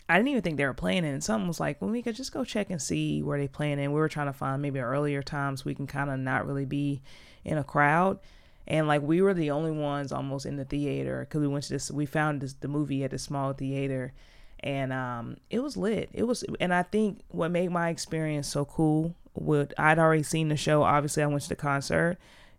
I 0.07 0.17
didn't 0.17 0.29
even 0.29 0.41
think 0.43 0.57
they 0.57 0.65
were 0.65 0.73
playing 0.73 1.03
it. 1.03 1.09
And 1.09 1.23
someone 1.23 1.47
was 1.47 1.59
like, 1.59 1.81
well, 1.81 1.89
we 1.91 2.01
could 2.01 2.15
just 2.15 2.31
go 2.31 2.43
check 2.43 2.69
and 2.69 2.81
see 2.81 3.23
where 3.23 3.39
they 3.39 3.47
playing. 3.47 3.79
And 3.79 3.93
we 3.93 3.99
were 3.99 4.09
trying 4.09 4.27
to 4.27 4.33
find 4.33 4.61
maybe 4.61 4.79
earlier 4.79 5.23
times 5.23 5.65
we 5.65 5.73
can 5.75 5.87
kind 5.87 6.09
of 6.09 6.19
not 6.19 6.45
really 6.45 6.65
be 6.65 7.01
in 7.43 7.57
a 7.57 7.63
crowd. 7.63 8.19
and 8.67 8.87
like 8.87 9.01
we 9.01 9.21
were 9.21 9.33
the 9.33 9.51
only 9.51 9.71
ones 9.71 10.11
almost 10.11 10.45
in 10.45 10.55
the 10.57 10.65
theater 10.65 11.21
because 11.21 11.41
we 11.41 11.47
went 11.47 11.63
to 11.63 11.73
this 11.73 11.91
we 11.91 12.05
found 12.05 12.41
this 12.41 12.53
the 12.53 12.67
movie 12.67 13.03
at 13.03 13.13
a 13.13 13.17
small 13.19 13.53
theater 13.53 14.13
and 14.61 14.91
um 14.91 15.37
it 15.49 15.59
was 15.59 15.77
lit 15.77 16.09
it 16.13 16.23
was 16.23 16.43
and 16.59 16.73
i 16.73 16.81
think 16.81 17.19
what 17.29 17.51
made 17.51 17.69
my 17.69 17.89
experience 17.89 18.47
so 18.47 18.65
cool 18.65 19.13
with 19.35 19.71
i'd 19.77 19.99
already 19.99 20.23
seen 20.23 20.47
the 20.49 20.55
show 20.57 20.81
obviously 20.81 21.21
i 21.21 21.27
went 21.27 21.43
to 21.43 21.49
the 21.49 21.55
concert 21.55 22.17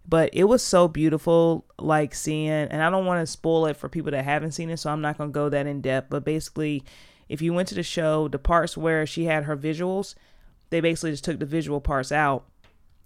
but 0.08 0.30
it 0.32 0.44
was 0.44 0.62
so 0.62 0.86
beautiful 0.86 1.64
like 1.78 2.14
seeing 2.14 2.50
and 2.50 2.80
i 2.82 2.88
don't 2.90 3.06
want 3.06 3.20
to 3.20 3.26
spoil 3.26 3.66
it 3.66 3.76
for 3.76 3.88
people 3.88 4.12
that 4.12 4.24
haven't 4.24 4.52
seen 4.52 4.70
it 4.70 4.76
so 4.76 4.90
i'm 4.90 5.00
not 5.00 5.18
going 5.18 5.30
to 5.30 5.34
go 5.34 5.48
that 5.48 5.66
in 5.66 5.80
depth 5.80 6.08
but 6.10 6.24
basically 6.24 6.84
if 7.28 7.42
you 7.42 7.52
went 7.52 7.68
to 7.68 7.74
the 7.74 7.82
show 7.82 8.28
the 8.28 8.38
parts 8.38 8.76
where 8.76 9.06
she 9.06 9.24
had 9.24 9.44
her 9.44 9.56
visuals 9.56 10.14
they 10.70 10.80
basically 10.80 11.10
just 11.10 11.24
took 11.24 11.38
the 11.38 11.46
visual 11.46 11.80
parts 11.80 12.12
out 12.12 12.44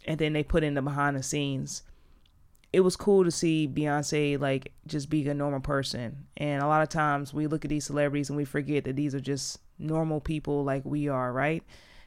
and 0.06 0.18
then 0.18 0.32
they 0.32 0.42
put 0.42 0.64
in 0.64 0.74
the 0.74 0.82
behind 0.82 1.16
the 1.16 1.22
scenes 1.22 1.82
it 2.72 2.80
was 2.80 2.96
cool 2.96 3.24
to 3.24 3.30
see 3.30 3.68
Beyonce 3.68 4.38
like 4.40 4.72
just 4.86 5.10
be 5.10 5.28
a 5.28 5.34
normal 5.34 5.60
person. 5.60 6.26
And 6.36 6.62
a 6.62 6.66
lot 6.66 6.82
of 6.82 6.88
times 6.88 7.34
we 7.34 7.46
look 7.46 7.64
at 7.64 7.68
these 7.68 7.86
celebrities 7.86 8.30
and 8.30 8.36
we 8.36 8.44
forget 8.44 8.84
that 8.84 8.96
these 8.96 9.14
are 9.14 9.20
just 9.20 9.58
normal 9.78 10.20
people 10.20 10.62
like 10.62 10.84
we 10.84 11.08
are, 11.08 11.32
right? 11.32 11.64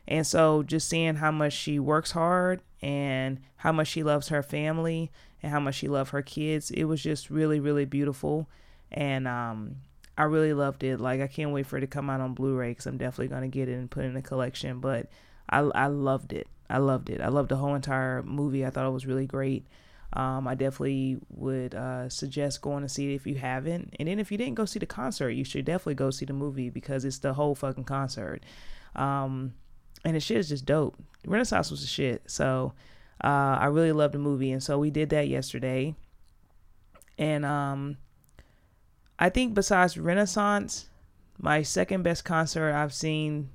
And 0.07 0.25
so 0.25 0.63
just 0.63 0.87
seeing 0.87 1.15
how 1.15 1.31
much 1.31 1.53
she 1.53 1.79
works 1.79 2.11
hard 2.11 2.61
and 2.81 3.39
how 3.57 3.71
much 3.71 3.87
she 3.87 4.03
loves 4.03 4.29
her 4.29 4.43
family 4.43 5.11
and 5.41 5.51
how 5.51 5.59
much 5.59 5.75
she 5.75 5.87
loves 5.87 6.11
her 6.11 6.21
kids, 6.21 6.71
it 6.71 6.85
was 6.85 7.01
just 7.01 7.29
really, 7.29 7.59
really 7.59 7.85
beautiful. 7.85 8.49
And 8.91 9.27
um, 9.27 9.77
I 10.17 10.23
really 10.23 10.53
loved 10.53 10.83
it. 10.83 10.99
Like 10.99 11.21
I 11.21 11.27
can't 11.27 11.51
wait 11.51 11.65
for 11.65 11.77
it 11.77 11.81
to 11.81 11.87
come 11.87 12.09
out 12.09 12.21
on 12.21 12.33
Blu-ray 12.33 12.71
because 12.71 12.85
I'm 12.85 12.97
definitely 12.97 13.29
gonna 13.29 13.47
get 13.47 13.69
it 13.69 13.73
and 13.73 13.89
put 13.89 14.03
it 14.03 14.07
in 14.07 14.13
the 14.13 14.21
collection. 14.21 14.79
But 14.79 15.07
I 15.49 15.59
I 15.59 15.87
loved 15.87 16.33
it. 16.33 16.47
I 16.69 16.77
loved 16.77 17.09
it. 17.09 17.21
I 17.21 17.27
loved 17.27 17.49
the 17.49 17.57
whole 17.57 17.75
entire 17.75 18.23
movie. 18.23 18.65
I 18.65 18.69
thought 18.69 18.87
it 18.87 18.91
was 18.91 19.05
really 19.05 19.27
great. 19.27 19.65
Um, 20.13 20.47
I 20.47 20.53
definitely 20.53 21.17
would 21.29 21.73
uh, 21.73 22.07
suggest 22.07 22.61
going 22.61 22.83
to 22.83 22.89
see 22.89 23.11
it 23.11 23.15
if 23.15 23.25
you 23.25 23.35
haven't. 23.35 23.95
And 23.99 24.07
then 24.07 24.19
if 24.19 24.31
you 24.31 24.37
didn't 24.37 24.53
go 24.53 24.65
see 24.65 24.79
the 24.79 24.85
concert, 24.85 25.31
you 25.31 25.43
should 25.43 25.65
definitely 25.65 25.95
go 25.95 26.11
see 26.11 26.25
the 26.25 26.33
movie 26.33 26.69
because 26.69 27.03
it's 27.03 27.17
the 27.17 27.33
whole 27.33 27.55
fucking 27.55 27.85
concert. 27.85 28.43
Um, 28.95 29.53
and 30.05 30.15
the 30.15 30.19
shit 30.19 30.37
is 30.37 30.49
just 30.49 30.65
dope. 30.65 30.95
Renaissance 31.25 31.71
was 31.71 31.81
the 31.81 31.87
shit. 31.87 32.21
So 32.27 32.73
uh, 33.23 33.57
I 33.59 33.65
really 33.65 33.91
loved 33.91 34.13
the 34.13 34.19
movie. 34.19 34.51
And 34.51 34.61
so 34.61 34.77
we 34.77 34.91
did 34.91 35.09
that 35.09 35.27
yesterday. 35.27 35.95
And 37.17 37.43
um, 37.43 37.97
I 39.19 39.29
think 39.29 39.53
besides 39.53 39.97
Renaissance, 39.97 40.89
my 41.39 41.61
second 41.61 42.03
best 42.03 42.25
concert 42.25 42.73
I've 42.73 42.93
seen 42.93 43.49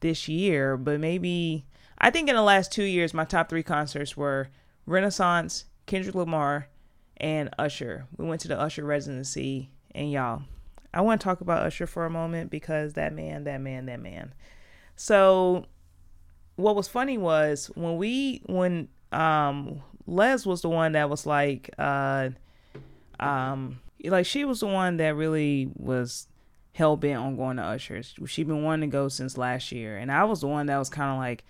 this 0.00 0.28
year, 0.28 0.76
but 0.76 1.00
maybe 1.00 1.66
I 1.98 2.10
think 2.10 2.28
in 2.28 2.34
the 2.34 2.42
last 2.42 2.72
two 2.72 2.84
years, 2.84 3.14
my 3.14 3.24
top 3.24 3.48
three 3.48 3.62
concerts 3.62 4.16
were 4.16 4.48
Renaissance, 4.86 5.64
Kendrick 5.86 6.14
Lamar, 6.14 6.68
and 7.16 7.48
Usher. 7.58 8.06
We 8.16 8.26
went 8.26 8.40
to 8.42 8.48
the 8.48 8.60
Usher 8.60 8.84
residency, 8.84 9.70
and 9.94 10.10
y'all, 10.10 10.42
I 10.92 11.00
want 11.00 11.20
to 11.20 11.24
talk 11.24 11.40
about 11.40 11.62
Usher 11.62 11.86
for 11.86 12.04
a 12.04 12.10
moment 12.10 12.50
because 12.50 12.94
that 12.94 13.12
man, 13.12 13.44
that 13.44 13.60
man, 13.60 13.86
that 13.86 14.00
man. 14.00 14.34
So, 14.96 15.66
what 16.56 16.76
was 16.76 16.88
funny 16.88 17.18
was 17.18 17.70
when 17.74 17.96
we 17.96 18.42
when 18.46 18.88
um 19.12 19.82
Les 20.06 20.44
was 20.44 20.62
the 20.62 20.68
one 20.68 20.92
that 20.92 21.08
was 21.08 21.26
like 21.26 21.70
uh 21.78 22.30
um 23.18 23.80
like 24.04 24.26
she 24.26 24.44
was 24.44 24.60
the 24.60 24.66
one 24.66 24.96
that 24.98 25.16
really 25.16 25.70
was 25.76 26.28
hell 26.72 26.96
bent 26.96 27.18
on 27.18 27.36
going 27.36 27.56
to 27.56 27.62
Usher's. 27.62 28.14
She'd 28.26 28.48
been 28.48 28.62
wanting 28.62 28.90
to 28.90 28.92
go 28.92 29.08
since 29.08 29.38
last 29.38 29.72
year, 29.72 29.96
and 29.96 30.10
I 30.10 30.24
was 30.24 30.40
the 30.40 30.48
one 30.48 30.66
that 30.66 30.78
was 30.78 30.88
kind 30.88 31.12
of 31.12 31.18
like 31.18 31.44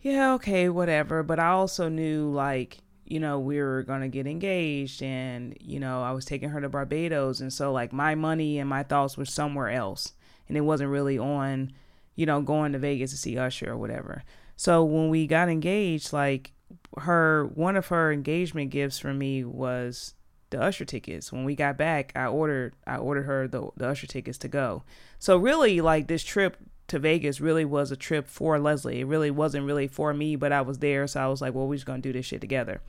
yeah, 0.00 0.34
okay, 0.34 0.68
whatever. 0.68 1.22
But 1.22 1.38
I 1.38 1.48
also 1.48 1.88
knew 1.88 2.30
like, 2.30 2.78
you 3.04 3.20
know, 3.20 3.38
we 3.38 3.58
were 3.58 3.82
to 3.84 4.08
get 4.08 4.26
engaged 4.26 5.02
and, 5.02 5.56
you 5.60 5.80
know, 5.80 6.02
I 6.02 6.12
was 6.12 6.24
taking 6.24 6.50
her 6.50 6.60
to 6.60 6.68
Barbados. 6.68 7.40
And 7.40 7.52
so 7.52 7.72
like 7.72 7.92
my 7.92 8.14
money 8.14 8.58
and 8.58 8.68
my 8.68 8.82
thoughts 8.82 9.16
were 9.16 9.24
somewhere 9.24 9.70
else. 9.70 10.12
And 10.48 10.56
it 10.56 10.62
wasn't 10.62 10.90
really 10.90 11.18
on, 11.18 11.72
you 12.16 12.26
know, 12.26 12.40
going 12.40 12.72
to 12.72 12.78
Vegas 12.78 13.10
to 13.10 13.16
see 13.16 13.38
Usher 13.38 13.72
or 13.72 13.76
whatever. 13.76 14.22
So 14.56 14.84
when 14.84 15.08
we 15.08 15.26
got 15.26 15.48
engaged, 15.48 16.12
like 16.12 16.52
her, 16.98 17.46
one 17.54 17.76
of 17.76 17.88
her 17.88 18.12
engagement 18.12 18.70
gifts 18.70 18.98
for 18.98 19.12
me 19.12 19.44
was 19.44 20.14
the 20.50 20.60
Usher 20.60 20.84
tickets. 20.84 21.32
When 21.32 21.44
we 21.44 21.54
got 21.54 21.76
back, 21.76 22.12
I 22.16 22.26
ordered 22.26 22.74
I 22.86 22.96
ordered 22.96 23.24
her 23.24 23.48
the 23.48 23.70
the 23.76 23.88
Usher 23.88 24.06
tickets 24.06 24.38
to 24.38 24.48
go. 24.48 24.82
So 25.18 25.36
really 25.36 25.80
like 25.80 26.08
this 26.08 26.22
trip 26.22 26.56
to 26.88 26.98
Vegas 26.98 27.40
really 27.40 27.64
was 27.64 27.90
a 27.90 27.96
trip 27.96 28.26
for 28.26 28.58
Leslie. 28.58 29.00
It 29.00 29.06
really 29.06 29.30
wasn't 29.30 29.66
really 29.66 29.88
for 29.88 30.12
me, 30.14 30.36
but 30.36 30.52
I 30.52 30.62
was 30.62 30.78
there, 30.78 31.06
so 31.06 31.20
I 31.20 31.26
was 31.26 31.40
like, 31.40 31.54
well, 31.54 31.66
we're 31.66 31.76
just 31.76 31.86
gonna 31.86 32.02
do 32.02 32.12
this 32.12 32.26
shit 32.26 32.40
together. 32.40 32.80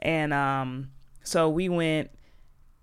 And 0.00 0.32
um, 0.32 0.90
so 1.22 1.48
we 1.48 1.68
went, 1.68 2.10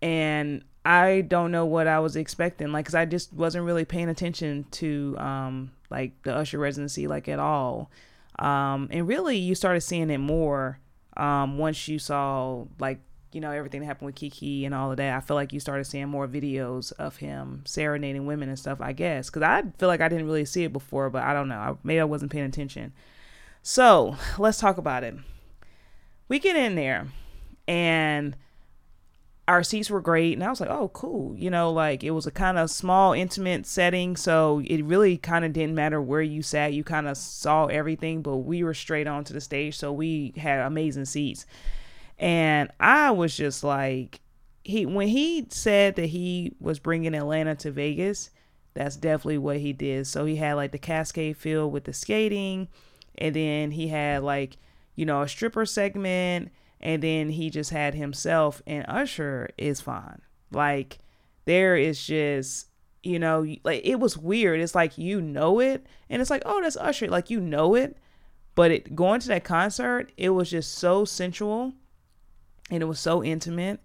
and 0.02 0.64
I 0.86 1.22
don't 1.22 1.52
know 1.52 1.66
what 1.66 1.88
I 1.88 2.00
was 2.00 2.16
expecting, 2.16 2.72
like, 2.72 2.86
cause 2.86 2.96
I 2.96 3.06
just 3.06 3.34
wasn't 3.34 3.66
really 3.66 3.86
paying 3.86 4.10
attention 4.10 4.66
to 4.72 5.16
um, 5.18 5.72
like 5.90 6.22
the 6.24 6.34
Usher 6.34 6.58
residency, 6.58 7.08
like 7.08 7.28
at 7.28 7.40
all. 7.40 7.92
Um, 8.40 8.90
and 8.92 9.08
really, 9.08 9.38
you 9.38 9.56
started 9.56 9.82
seeing 9.82 10.10
it 10.10 10.18
more 10.20 10.80
um, 11.18 11.58
once 11.58 11.88
you 11.88 12.00
saw 12.00 12.66
like 12.80 13.00
you 13.36 13.42
know, 13.42 13.52
everything 13.52 13.82
that 13.82 13.88
happened 13.88 14.06
with 14.06 14.16
Keke 14.16 14.66
and 14.66 14.74
all 14.74 14.92
of 14.92 14.98
that, 14.98 15.18
I 15.18 15.20
feel 15.20 15.36
like 15.36 15.52
you 15.52 15.60
started 15.60 15.84
seeing 15.84 16.08
more 16.08 16.26
videos 16.26 16.94
of 16.94 17.18
him 17.18 17.64
serenading 17.66 18.26
women 18.26 18.48
and 18.48 18.58
stuff, 18.58 18.80
I 18.80 18.94
guess. 18.94 19.30
Because 19.30 19.44
I 19.44 19.64
feel 19.78 19.90
like 19.90 20.00
I 20.00 20.08
didn't 20.08 20.26
really 20.26 20.46
see 20.46 20.64
it 20.64 20.72
before, 20.72 21.10
but 21.10 21.22
I 21.22 21.34
don't 21.34 21.50
know. 21.50 21.58
I, 21.58 21.76
maybe 21.84 22.00
I 22.00 22.06
wasn't 22.06 22.32
paying 22.32 22.46
attention. 22.46 22.94
So 23.62 24.16
let's 24.38 24.58
talk 24.58 24.78
about 24.78 25.04
it. 25.04 25.16
We 26.30 26.40
get 26.40 26.56
in 26.56 26.76
there 26.76 27.08
and 27.68 28.38
our 29.48 29.64
seats 29.64 29.92
were 29.92 30.02
great 30.02 30.34
and 30.34 30.44
i 30.44 30.50
was 30.50 30.60
like 30.60 30.72
oh 30.72 30.90
cool 30.90 31.36
you 31.38 31.52
know 31.52 31.72
like 31.72 32.04
it 32.04 32.10
was 32.10 32.26
a 32.26 32.32
kind 32.32 32.58
of 32.58 32.70
small 32.70 33.14
intimate 33.14 33.66
setting 33.66 34.16
so 34.16 34.62
it 34.66 34.84
really 34.84 35.18
kind 35.18 35.46
of 35.46 35.54
didn't 35.54 35.76
matter 35.76 36.02
where 36.02 36.22
you 36.22 36.42
sat 36.42 36.74
you 36.74 36.84
kind 36.84 37.08
of 37.08 37.16
saw 37.16 37.68
everything 37.68 38.24
but 38.24 38.38
we 38.38 38.64
were 38.64 38.74
straight 38.74 39.06
onto 39.06 39.34
the 39.34 39.42
stage 39.42 39.78
so 39.78 39.94
we 39.94 40.34
had 40.36 40.60
amazing 40.62 41.06
seats 41.06 41.46
and 42.18 42.72
I 42.80 43.12
was 43.12 43.36
just 43.36 43.64
like, 43.64 44.22
he 44.64 44.86
when 44.86 45.08
he 45.08 45.46
said 45.50 45.96
that 45.96 46.08
he 46.08 46.54
was 46.60 46.80
bringing 46.80 47.14
Atlanta 47.14 47.56
to 47.56 47.72
Vegas, 47.72 48.32
that's 48.74 48.96
definitely 48.96 49.38
what 49.38 49.58
he 49.58 49.74
did. 49.74 50.08
So 50.08 50.26
he 50.26 50.38
had 50.38 50.54
like 50.54 50.72
the 50.72 50.78
Cascade 50.78 51.38
field 51.38 51.72
with 51.72 51.84
the 51.84 51.94
skating, 51.94 52.68
and 53.18 53.36
then 53.36 53.72
he 53.72 53.90
had 53.90 54.24
like 54.24 54.58
you 54.96 55.06
know 55.06 55.22
a 55.22 55.28
stripper 55.28 55.66
segment, 55.66 56.52
and 56.80 57.04
then 57.04 57.30
he 57.30 57.50
just 57.50 57.70
had 57.70 57.94
himself. 57.94 58.62
And 58.66 58.86
Usher 58.88 59.50
is 59.58 59.82
fine. 59.82 60.22
Like 60.52 61.00
there 61.46 61.76
is 61.76 62.04
just 62.04 62.68
you 63.04 63.20
know 63.20 63.46
like 63.64 63.82
it 63.84 64.00
was 64.00 64.18
weird. 64.18 64.62
It's 64.62 64.76
like 64.76 64.98
you 64.98 65.22
know 65.22 65.60
it, 65.60 65.86
and 66.10 66.22
it's 66.22 66.32
like 66.32 66.44
oh 66.46 66.62
that's 66.62 66.78
Usher, 66.78 67.08
like 67.08 67.30
you 67.30 67.40
know 67.40 67.76
it. 67.76 67.98
But 68.56 68.72
it 68.72 68.96
going 68.96 69.20
to 69.20 69.28
that 69.28 69.44
concert, 69.44 70.14
it 70.16 70.30
was 70.30 70.50
just 70.50 70.76
so 70.76 71.04
sensual 71.04 71.74
and 72.70 72.82
it 72.82 72.86
was 72.86 73.00
so 73.00 73.24
intimate. 73.24 73.80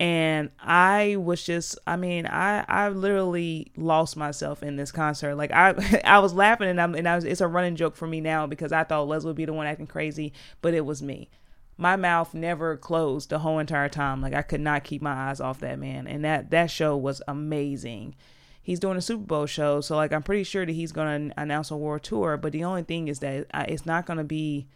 And 0.00 0.50
i 0.60 1.16
was 1.16 1.42
just 1.42 1.76
i 1.84 1.96
mean 1.96 2.24
i 2.24 2.64
i 2.68 2.88
literally 2.88 3.72
lost 3.76 4.16
myself 4.16 4.62
in 4.62 4.76
this 4.76 4.92
concert. 4.92 5.34
Like 5.34 5.50
i 5.50 5.74
i 6.04 6.20
was 6.20 6.32
laughing 6.32 6.68
and 6.68 6.80
i'm 6.80 6.94
and 6.94 7.08
i 7.08 7.16
was 7.16 7.24
it's 7.24 7.40
a 7.40 7.48
running 7.48 7.74
joke 7.74 7.96
for 7.96 8.06
me 8.06 8.20
now 8.20 8.46
because 8.46 8.70
i 8.70 8.84
thought 8.84 9.08
les 9.08 9.24
would 9.24 9.34
be 9.34 9.44
the 9.44 9.52
one 9.52 9.66
acting 9.66 9.88
crazy 9.88 10.32
but 10.62 10.74
it 10.74 10.86
was 10.86 11.02
me. 11.02 11.28
My 11.76 11.96
mouth 11.96 12.32
never 12.34 12.76
closed 12.76 13.30
the 13.30 13.40
whole 13.40 13.58
entire 13.58 13.88
time. 13.88 14.20
Like 14.20 14.34
i 14.34 14.42
could 14.42 14.60
not 14.60 14.84
keep 14.84 15.02
my 15.02 15.30
eyes 15.30 15.40
off 15.40 15.58
that 15.60 15.80
man. 15.80 16.06
And 16.06 16.24
that 16.24 16.50
that 16.50 16.70
show 16.70 16.96
was 16.96 17.20
amazing. 17.26 18.14
He's 18.62 18.78
doing 18.80 18.98
a 18.98 19.00
super 19.00 19.24
bowl 19.24 19.46
show 19.46 19.80
so 19.80 19.96
like 19.96 20.12
i'm 20.12 20.22
pretty 20.22 20.44
sure 20.44 20.64
that 20.64 20.72
he's 20.72 20.92
going 20.92 21.30
to 21.30 21.40
announce 21.40 21.70
a 21.72 21.76
world 21.76 22.02
tour 22.02 22.36
but 22.36 22.52
the 22.52 22.64
only 22.64 22.82
thing 22.82 23.08
is 23.08 23.18
that 23.20 23.46
uh, 23.54 23.64
it's 23.66 23.86
not 23.86 24.04
going 24.04 24.18
to 24.18 24.24
be 24.24 24.68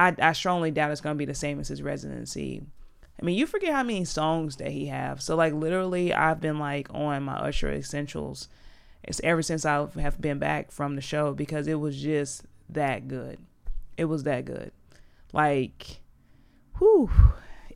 I, 0.00 0.14
I 0.18 0.32
strongly 0.32 0.70
doubt 0.70 0.90
it's 0.90 1.02
gonna 1.02 1.14
be 1.14 1.26
the 1.26 1.34
same 1.34 1.60
as 1.60 1.68
his 1.68 1.82
residency. 1.82 2.62
I 3.20 3.24
mean, 3.24 3.36
you 3.36 3.46
forget 3.46 3.74
how 3.74 3.82
many 3.82 4.06
songs 4.06 4.56
that 4.56 4.70
he 4.70 4.86
have. 4.86 5.20
So 5.20 5.36
like 5.36 5.52
literally, 5.52 6.14
I've 6.14 6.40
been 6.40 6.58
like 6.58 6.88
on 6.94 7.24
my 7.24 7.34
Usher 7.34 7.70
essentials. 7.70 8.48
It's 9.04 9.20
ever 9.22 9.42
since 9.42 9.66
I 9.66 9.86
have 10.00 10.18
been 10.18 10.38
back 10.38 10.72
from 10.72 10.96
the 10.96 11.02
show 11.02 11.34
because 11.34 11.66
it 11.66 11.78
was 11.78 12.00
just 12.00 12.44
that 12.70 13.08
good. 13.08 13.38
It 13.98 14.06
was 14.06 14.22
that 14.22 14.46
good. 14.46 14.72
Like, 15.34 16.00
whew, 16.78 17.10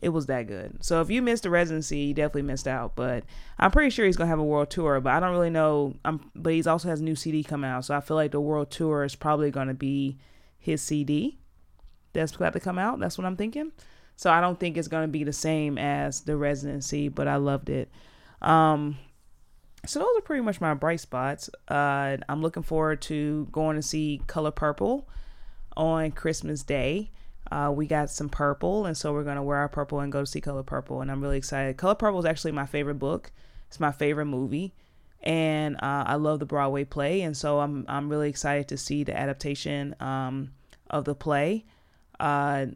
it 0.00 0.08
was 0.08 0.24
that 0.26 0.46
good. 0.46 0.82
So 0.82 1.02
if 1.02 1.10
you 1.10 1.20
missed 1.20 1.42
the 1.42 1.50
residency, 1.50 1.98
you 1.98 2.14
definitely 2.14 2.42
missed 2.42 2.66
out. 2.66 2.96
But 2.96 3.24
I'm 3.58 3.70
pretty 3.70 3.90
sure 3.90 4.06
he's 4.06 4.16
gonna 4.16 4.30
have 4.30 4.38
a 4.38 4.44
world 4.44 4.70
tour. 4.70 4.98
But 5.00 5.12
I 5.12 5.20
don't 5.20 5.32
really 5.32 5.50
know. 5.50 5.94
Um, 6.06 6.30
but 6.34 6.54
he's 6.54 6.66
also 6.66 6.88
has 6.88 7.00
a 7.00 7.04
new 7.04 7.16
CD 7.16 7.44
coming 7.44 7.68
out, 7.68 7.84
so 7.84 7.94
I 7.94 8.00
feel 8.00 8.16
like 8.16 8.30
the 8.30 8.40
world 8.40 8.70
tour 8.70 9.04
is 9.04 9.14
probably 9.14 9.50
gonna 9.50 9.74
be 9.74 10.16
his 10.58 10.80
CD 10.80 11.38
that's 12.14 12.36
got 12.36 12.54
to 12.54 12.60
come 12.60 12.78
out. 12.78 12.98
That's 13.00 13.18
what 13.18 13.26
I'm 13.26 13.36
thinking. 13.36 13.72
So 14.16 14.30
I 14.30 14.40
don't 14.40 14.58
think 14.58 14.78
it's 14.78 14.88
going 14.88 15.04
to 15.04 15.12
be 15.12 15.24
the 15.24 15.32
same 15.32 15.76
as 15.76 16.22
the 16.22 16.36
residency, 16.36 17.08
but 17.08 17.28
I 17.28 17.36
loved 17.36 17.68
it. 17.68 17.90
Um, 18.40 18.96
so 19.84 19.98
those 19.98 20.16
are 20.16 20.22
pretty 20.22 20.42
much 20.42 20.60
my 20.60 20.72
bright 20.72 21.00
spots. 21.00 21.50
Uh, 21.68 22.16
I'm 22.28 22.40
looking 22.40 22.62
forward 22.62 23.02
to 23.02 23.48
going 23.52 23.76
to 23.76 23.82
see 23.82 24.22
Color 24.26 24.52
Purple 24.52 25.06
on 25.76 26.12
Christmas 26.12 26.62
Day. 26.62 27.10
uh, 27.50 27.70
we 27.74 27.86
got 27.86 28.10
some 28.10 28.28
purple, 28.28 28.86
and 28.86 28.96
so 28.96 29.12
we're 29.12 29.24
gonna 29.24 29.42
wear 29.42 29.58
our 29.58 29.68
purple 29.68 30.00
and 30.00 30.10
go 30.10 30.20
to 30.20 30.26
see 30.26 30.40
Color 30.40 30.62
Purple, 30.62 31.00
and 31.00 31.10
I'm 31.10 31.20
really 31.20 31.36
excited. 31.38 31.76
Color 31.76 31.94
Purple 31.96 32.20
is 32.20 32.24
actually 32.24 32.52
my 32.52 32.66
favorite 32.66 32.98
book. 32.98 33.30
It's 33.68 33.78
my 33.78 33.92
favorite 33.92 34.26
movie, 34.26 34.74
and 35.22 35.76
uh, 35.76 36.04
I 36.06 36.14
love 36.14 36.38
the 36.38 36.46
Broadway 36.46 36.84
play, 36.84 37.22
and 37.22 37.36
so 37.36 37.60
I'm 37.60 37.84
I'm 37.88 38.08
really 38.08 38.28
excited 38.28 38.68
to 38.68 38.76
see 38.76 39.04
the 39.04 39.16
adaptation 39.16 39.94
um, 40.00 40.52
of 40.88 41.04
the 41.04 41.14
play. 41.14 41.64
Uh, 42.18 42.66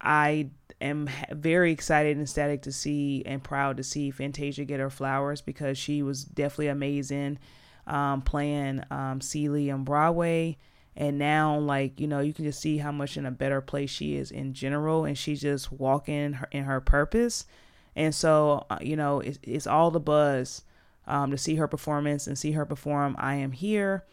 I 0.00 0.50
am 0.80 1.10
very 1.32 1.72
excited 1.72 2.12
and 2.12 2.22
ecstatic 2.22 2.62
to 2.62 2.72
see 2.72 3.22
and 3.26 3.42
proud 3.42 3.76
to 3.78 3.82
see 3.82 4.10
Fantasia 4.10 4.64
get 4.64 4.80
her 4.80 4.90
flowers 4.90 5.40
because 5.40 5.76
she 5.76 6.02
was 6.02 6.24
definitely 6.24 6.68
amazing 6.68 7.38
um, 7.86 8.22
playing 8.22 8.82
um, 8.90 9.20
Celie 9.20 9.70
on 9.70 9.84
Broadway. 9.84 10.56
And 10.96 11.18
now 11.18 11.58
like 11.58 12.00
you 12.00 12.06
know 12.06 12.20
you 12.20 12.32
can 12.32 12.44
just 12.44 12.60
see 12.60 12.78
how 12.78 12.90
much 12.92 13.16
in 13.16 13.26
a 13.26 13.30
better 13.30 13.60
place 13.60 13.90
she 13.90 14.16
is 14.16 14.30
in 14.30 14.52
general 14.52 15.04
and 15.04 15.16
she's 15.16 15.40
just 15.40 15.70
walking 15.70 16.14
in 16.14 16.32
her, 16.34 16.48
in 16.50 16.64
her 16.64 16.80
purpose. 16.80 17.46
And 17.94 18.14
so 18.14 18.66
uh, 18.70 18.78
you 18.80 18.96
know 18.96 19.20
it's, 19.20 19.38
it's 19.42 19.66
all 19.66 19.90
the 19.90 20.00
buzz 20.00 20.62
um, 21.08 21.30
to 21.30 21.38
see 21.38 21.56
her 21.56 21.66
performance 21.66 22.26
and 22.26 22.38
see 22.38 22.52
her 22.52 22.66
perform 22.66 23.16
i 23.18 23.34
am 23.34 23.50
here 23.50 24.04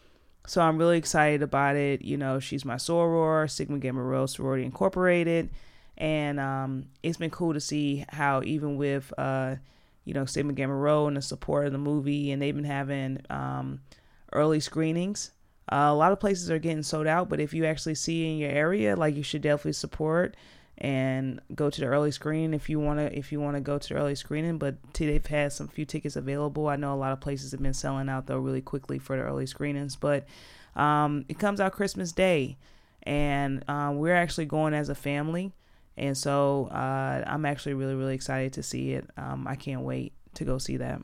so 0.46 0.60
i'm 0.62 0.78
really 0.78 0.98
excited 0.98 1.42
about 1.42 1.76
it. 1.76 2.02
You 2.02 2.16
know 2.16 2.38
she's 2.40 2.64
my 2.64 2.76
soror 2.76 3.50
sigma 3.50 3.78
gamma 3.78 4.02
rho 4.02 4.26
sorority 4.26 4.64
incorporated. 4.64 5.50
And 5.98 6.38
um, 6.38 6.88
it's 7.02 7.16
been 7.16 7.30
cool 7.30 7.54
to 7.54 7.60
see 7.60 8.04
how 8.10 8.42
even 8.42 8.76
with 8.76 9.12
uh, 9.18 9.56
you 10.04 10.14
know 10.14 10.24
sigma 10.24 10.52
gamma 10.52 10.74
rho 10.74 11.06
and 11.06 11.16
the 11.16 11.22
support 11.22 11.66
of 11.66 11.72
the 11.72 11.78
movie 11.78 12.30
and 12.32 12.40
they've 12.40 12.54
been 12.54 12.64
having 12.64 13.20
um, 13.30 13.80
early 14.32 14.60
screenings 14.60 15.30
uh, 15.70 15.88
a 15.90 15.94
lot 15.94 16.12
of 16.12 16.20
places 16.20 16.50
are 16.50 16.60
getting 16.60 16.82
sold 16.82 17.08
out, 17.08 17.28
but 17.28 17.40
if 17.40 17.52
you 17.52 17.64
actually 17.64 17.96
see 17.96 18.30
in 18.30 18.38
your 18.38 18.50
area, 18.50 18.94
like 18.94 19.16
you 19.16 19.22
should 19.22 19.42
definitely 19.42 19.72
support 19.72 20.36
and 20.78 21.40
go 21.54 21.70
to 21.70 21.80
the 21.80 21.86
early 21.86 22.10
screening 22.10 22.52
if 22.52 22.68
you 22.68 22.78
want 22.78 22.98
to 22.98 23.16
if 23.16 23.32
you 23.32 23.40
want 23.40 23.56
to 23.56 23.60
go 23.60 23.78
to 23.78 23.88
the 23.88 23.94
early 23.94 24.14
screening 24.14 24.58
but 24.58 24.76
they've 24.92 25.24
had 25.24 25.52
some 25.52 25.68
few 25.68 25.84
tickets 25.84 26.16
available. 26.16 26.68
I 26.68 26.76
know 26.76 26.92
a 26.92 26.96
lot 26.96 27.12
of 27.12 27.20
places 27.20 27.52
have 27.52 27.62
been 27.62 27.74
selling 27.74 28.08
out 28.08 28.26
though 28.26 28.38
really 28.38 28.60
quickly 28.60 28.98
for 28.98 29.16
the 29.16 29.22
early 29.22 29.46
screenings 29.46 29.96
but 29.96 30.26
um, 30.74 31.24
it 31.28 31.38
comes 31.38 31.60
out 31.60 31.72
christmas 31.72 32.12
day 32.12 32.58
and 33.04 33.64
uh, 33.68 33.90
we're 33.94 34.14
actually 34.14 34.44
going 34.44 34.74
as 34.74 34.88
a 34.88 34.94
family 34.94 35.52
and 35.96 36.16
so 36.18 36.66
uh, 36.66 37.24
i'm 37.26 37.46
actually 37.46 37.72
really 37.72 37.94
really 37.94 38.14
excited 38.14 38.52
to 38.52 38.62
see 38.62 38.92
it. 38.92 39.08
Um, 39.16 39.46
i 39.48 39.54
can't 39.54 39.82
wait 39.82 40.12
to 40.34 40.44
go 40.44 40.58
see 40.58 40.76
that. 40.76 41.00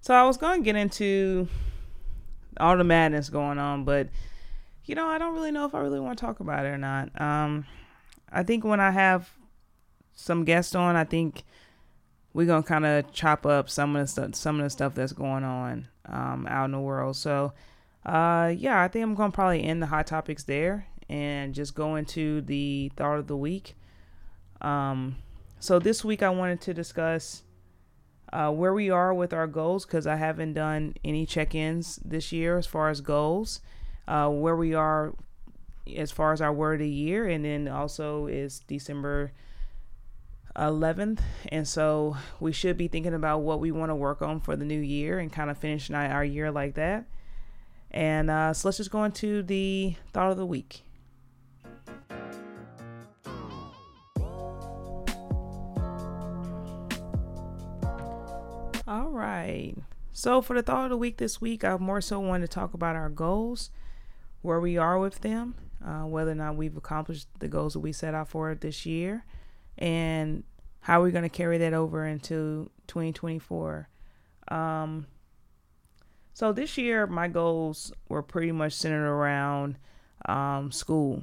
So 0.00 0.14
i 0.14 0.24
was 0.24 0.38
going 0.38 0.60
to 0.60 0.64
get 0.64 0.76
into 0.76 1.46
all 2.58 2.76
the 2.76 2.84
madness 2.84 3.28
going 3.28 3.58
on, 3.58 3.84
but 3.84 4.08
you 4.84 4.94
know, 4.94 5.06
I 5.06 5.18
don't 5.18 5.34
really 5.34 5.50
know 5.50 5.64
if 5.64 5.74
I 5.74 5.80
really 5.80 6.00
want 6.00 6.18
to 6.18 6.24
talk 6.24 6.40
about 6.40 6.64
it 6.64 6.68
or 6.68 6.78
not. 6.78 7.20
Um, 7.20 7.66
I 8.30 8.42
think 8.42 8.64
when 8.64 8.80
I 8.80 8.90
have 8.90 9.30
some 10.14 10.44
guests 10.44 10.74
on, 10.74 10.96
I 10.96 11.04
think 11.04 11.44
we're 12.34 12.46
gonna 12.46 12.62
kind 12.62 12.86
of 12.86 13.12
chop 13.12 13.44
up 13.46 13.68
some 13.68 13.94
of 13.96 14.02
the 14.02 14.06
stuff, 14.06 14.34
some 14.34 14.58
of 14.58 14.64
the 14.64 14.70
stuff 14.70 14.94
that's 14.94 15.12
going 15.12 15.44
on 15.44 15.88
um, 16.06 16.46
out 16.48 16.66
in 16.66 16.72
the 16.72 16.80
world. 16.80 17.16
So, 17.16 17.52
uh, 18.06 18.52
yeah, 18.56 18.82
I 18.82 18.88
think 18.88 19.04
I'm 19.04 19.14
gonna 19.14 19.32
probably 19.32 19.62
end 19.62 19.82
the 19.82 19.86
hot 19.86 20.06
topics 20.06 20.44
there 20.44 20.86
and 21.08 21.54
just 21.54 21.74
go 21.74 21.96
into 21.96 22.40
the 22.40 22.90
thought 22.96 23.18
of 23.18 23.26
the 23.26 23.36
week. 23.36 23.76
Um, 24.60 25.16
so 25.60 25.78
this 25.78 26.04
week 26.04 26.22
I 26.22 26.30
wanted 26.30 26.60
to 26.62 26.74
discuss 26.74 27.42
uh, 28.32 28.50
where 28.50 28.72
we 28.72 28.88
are 28.88 29.12
with 29.12 29.32
our 29.32 29.46
goals 29.46 29.84
because 29.84 30.06
I 30.06 30.16
haven't 30.16 30.54
done 30.54 30.94
any 31.04 31.26
check 31.26 31.54
ins 31.54 31.96
this 31.96 32.32
year 32.32 32.56
as 32.56 32.66
far 32.66 32.88
as 32.88 33.00
goals, 33.00 33.60
uh, 34.06 34.28
where 34.28 34.56
we 34.56 34.74
are 34.74 35.14
as 35.96 36.10
far 36.10 36.32
as 36.32 36.40
our 36.40 36.52
word 36.52 36.74
of 36.74 36.80
the 36.80 36.88
year, 36.88 37.26
and 37.26 37.44
then 37.44 37.68
also 37.68 38.26
is 38.26 38.60
December 38.60 39.32
11th. 40.56 41.20
And 41.48 41.66
so 41.66 42.16
we 42.40 42.52
should 42.52 42.76
be 42.76 42.88
thinking 42.88 43.14
about 43.14 43.38
what 43.38 43.60
we 43.60 43.70
want 43.70 43.90
to 43.90 43.94
work 43.94 44.22
on 44.22 44.40
for 44.40 44.56
the 44.56 44.64
new 44.64 44.80
year 44.80 45.18
and 45.18 45.32
kind 45.32 45.50
of 45.50 45.58
finishing 45.58 45.94
our 45.94 46.24
year 46.24 46.50
like 46.50 46.74
that. 46.74 47.06
And 47.90 48.30
uh, 48.30 48.54
so 48.54 48.68
let's 48.68 48.78
just 48.78 48.90
go 48.90 49.04
into 49.04 49.42
the 49.42 49.96
thought 50.12 50.30
of 50.30 50.36
the 50.36 50.46
week. 50.46 50.82
All 58.86 59.10
right. 59.10 59.74
So 60.12 60.42
for 60.42 60.54
the 60.54 60.62
thought 60.62 60.84
of 60.84 60.90
the 60.90 60.96
week 60.96 61.18
this 61.18 61.40
week, 61.40 61.64
I 61.64 61.76
more 61.76 62.00
so 62.00 62.20
wanted 62.20 62.50
to 62.50 62.54
talk 62.54 62.74
about 62.74 62.96
our 62.96 63.08
goals, 63.08 63.70
where 64.42 64.60
we 64.60 64.76
are 64.76 64.98
with 64.98 65.20
them, 65.20 65.54
uh, 65.84 66.02
whether 66.02 66.32
or 66.32 66.36
not 66.36 66.56
we've 66.56 66.76
accomplished 66.76 67.28
the 67.38 67.48
goals 67.48 67.72
that 67.72 67.80
we 67.80 67.92
set 67.92 68.14
out 68.14 68.28
for 68.28 68.54
this 68.54 68.84
year, 68.84 69.24
and 69.78 70.44
how 70.80 71.00
we're 71.00 71.10
going 71.10 71.22
to 71.22 71.28
carry 71.28 71.58
that 71.58 71.72
over 71.72 72.06
into 72.06 72.70
2024. 72.88 73.88
Um, 74.48 75.06
so 76.34 76.52
this 76.52 76.76
year, 76.76 77.06
my 77.06 77.28
goals 77.28 77.92
were 78.08 78.22
pretty 78.22 78.52
much 78.52 78.72
centered 78.72 79.08
around 79.08 79.76
um, 80.26 80.70
school 80.70 81.22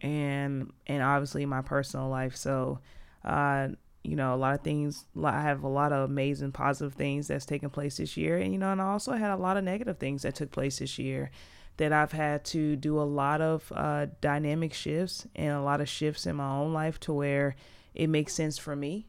and 0.00 0.72
and 0.86 1.02
obviously 1.02 1.46
my 1.46 1.62
personal 1.62 2.08
life. 2.08 2.36
So 2.36 2.80
uh, 3.24 3.68
you 4.04 4.14
know, 4.14 4.34
a 4.34 4.36
lot 4.36 4.54
of 4.54 4.60
things. 4.60 5.04
I 5.22 5.42
have 5.42 5.64
a 5.64 5.68
lot 5.68 5.92
of 5.92 6.08
amazing 6.08 6.52
positive 6.52 6.94
things 6.94 7.26
that's 7.26 7.44
taken 7.44 7.70
place 7.70 7.96
this 7.96 8.16
year, 8.16 8.38
and 8.38 8.52
you 8.52 8.58
know, 8.58 8.70
and 8.70 8.80
I 8.80 8.86
also 8.86 9.12
had 9.12 9.32
a 9.32 9.36
lot 9.36 9.56
of 9.56 9.64
negative 9.64 9.98
things 9.98 10.22
that 10.22 10.36
took 10.36 10.52
place 10.52 10.78
this 10.78 10.98
year. 10.98 11.30
That 11.78 11.92
I've 11.92 12.12
had 12.12 12.44
to 12.46 12.74
do 12.76 12.98
a 12.98 13.04
lot 13.04 13.40
of 13.40 13.70
uh, 13.74 14.06
dynamic 14.20 14.72
shifts 14.72 15.26
and 15.34 15.52
a 15.52 15.60
lot 15.60 15.80
of 15.80 15.88
shifts 15.88 16.24
in 16.24 16.36
my 16.36 16.48
own 16.48 16.72
life 16.72 16.98
to 17.00 17.12
where 17.12 17.54
it 17.94 18.08
makes 18.08 18.32
sense 18.32 18.56
for 18.56 18.74
me. 18.74 19.06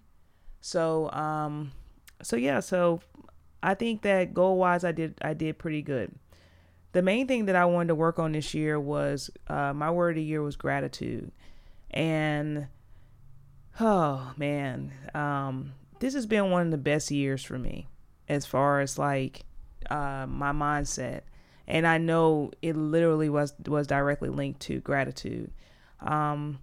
So, 0.59 1.09
um, 1.11 1.71
so 2.21 2.35
yeah, 2.35 2.59
so 2.59 2.99
I 3.63 3.73
think 3.73 4.01
that 4.01 4.33
goal 4.33 4.57
wise, 4.57 4.83
I 4.83 4.91
did 4.91 5.15
I 5.21 5.33
did 5.33 5.57
pretty 5.57 5.81
good. 5.81 6.13
The 6.91 7.01
main 7.01 7.27
thing 7.27 7.45
that 7.45 7.55
I 7.55 7.65
wanted 7.65 7.89
to 7.89 7.95
work 7.95 8.17
on 8.19 8.31
this 8.31 8.53
year 8.53 8.79
was 8.79 9.29
uh, 9.47 9.73
my 9.73 9.91
word 9.91 10.11
of 10.11 10.15
the 10.15 10.23
year 10.23 10.41
was 10.41 10.55
gratitude, 10.55 11.31
and 11.91 12.67
oh 13.79 14.33
man, 14.37 14.93
um, 15.13 15.73
this 15.99 16.13
has 16.13 16.25
been 16.25 16.51
one 16.51 16.65
of 16.65 16.71
the 16.71 16.77
best 16.77 17.11
years 17.11 17.43
for 17.43 17.57
me 17.57 17.87
as 18.29 18.45
far 18.45 18.81
as 18.81 18.97
like 18.97 19.41
uh, 19.89 20.25
my 20.27 20.51
mindset, 20.51 21.21
and 21.67 21.85
I 21.85 21.97
know 21.97 22.51
it 22.61 22.75
literally 22.75 23.29
was 23.29 23.53
was 23.65 23.87
directly 23.87 24.29
linked 24.29 24.61
to 24.61 24.79
gratitude. 24.79 25.51
Um, 25.99 26.59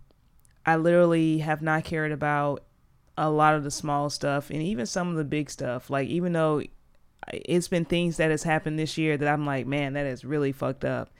I 0.64 0.76
literally 0.76 1.38
have 1.38 1.60
not 1.60 1.84
cared 1.84 2.12
about 2.12 2.64
a 3.16 3.30
lot 3.30 3.54
of 3.54 3.64
the 3.64 3.70
small 3.70 4.10
stuff 4.10 4.50
and 4.50 4.62
even 4.62 4.86
some 4.86 5.08
of 5.08 5.16
the 5.16 5.24
big 5.24 5.50
stuff. 5.50 5.90
Like 5.90 6.08
even 6.08 6.32
though 6.32 6.62
it's 7.32 7.68
been 7.68 7.84
things 7.84 8.16
that 8.16 8.30
has 8.30 8.42
happened 8.42 8.78
this 8.78 8.96
year 8.96 9.16
that 9.16 9.28
I'm 9.28 9.46
like, 9.46 9.66
man, 9.66 9.92
that 9.92 10.06
is 10.06 10.24
really 10.24 10.52
fucked 10.52 10.84
up. 10.84 11.10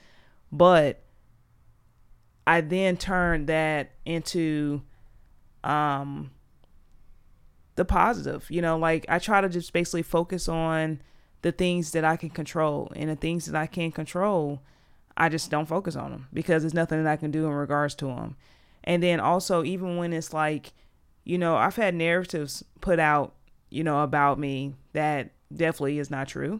But 0.51 1.01
I 2.47 2.61
then 2.61 2.97
turned 2.97 3.47
that 3.47 3.91
into 4.05 4.81
um 5.63 6.31
the 7.75 7.83
positive 7.83 8.45
you 8.49 8.61
know 8.61 8.77
like 8.77 9.05
i 9.09 9.17
try 9.19 9.41
to 9.41 9.49
just 9.49 9.73
basically 9.73 10.03
focus 10.03 10.47
on 10.47 11.01
the 11.45 11.51
things 11.51 11.91
that 11.91 12.03
i 12.03 12.17
can 12.17 12.31
control 12.31 12.91
and 12.95 13.07
the 13.07 13.15
things 13.15 13.45
that 13.45 13.55
i 13.55 13.67
can't 13.67 13.93
control 13.93 14.59
i 15.15 15.29
just 15.29 15.51
don't 15.51 15.67
focus 15.67 15.95
on 15.95 16.09
them 16.09 16.27
because 16.33 16.63
there's 16.63 16.73
nothing 16.73 17.03
that 17.03 17.11
i 17.11 17.15
can 17.15 17.29
do 17.29 17.45
in 17.45 17.51
regards 17.51 17.93
to 17.93 18.07
them 18.07 18.35
and 18.83 19.03
then 19.03 19.19
also 19.19 19.63
even 19.63 19.97
when 19.97 20.11
it's 20.11 20.33
like 20.33 20.73
you 21.23 21.37
know 21.37 21.55
i've 21.55 21.75
had 21.75 21.93
narratives 21.93 22.63
put 22.81 22.97
out 22.97 23.35
you 23.69 23.83
know 23.83 24.01
about 24.01 24.39
me 24.39 24.73
that 24.93 25.29
definitely 25.53 25.99
is 25.99 26.09
not 26.09 26.27
true 26.27 26.59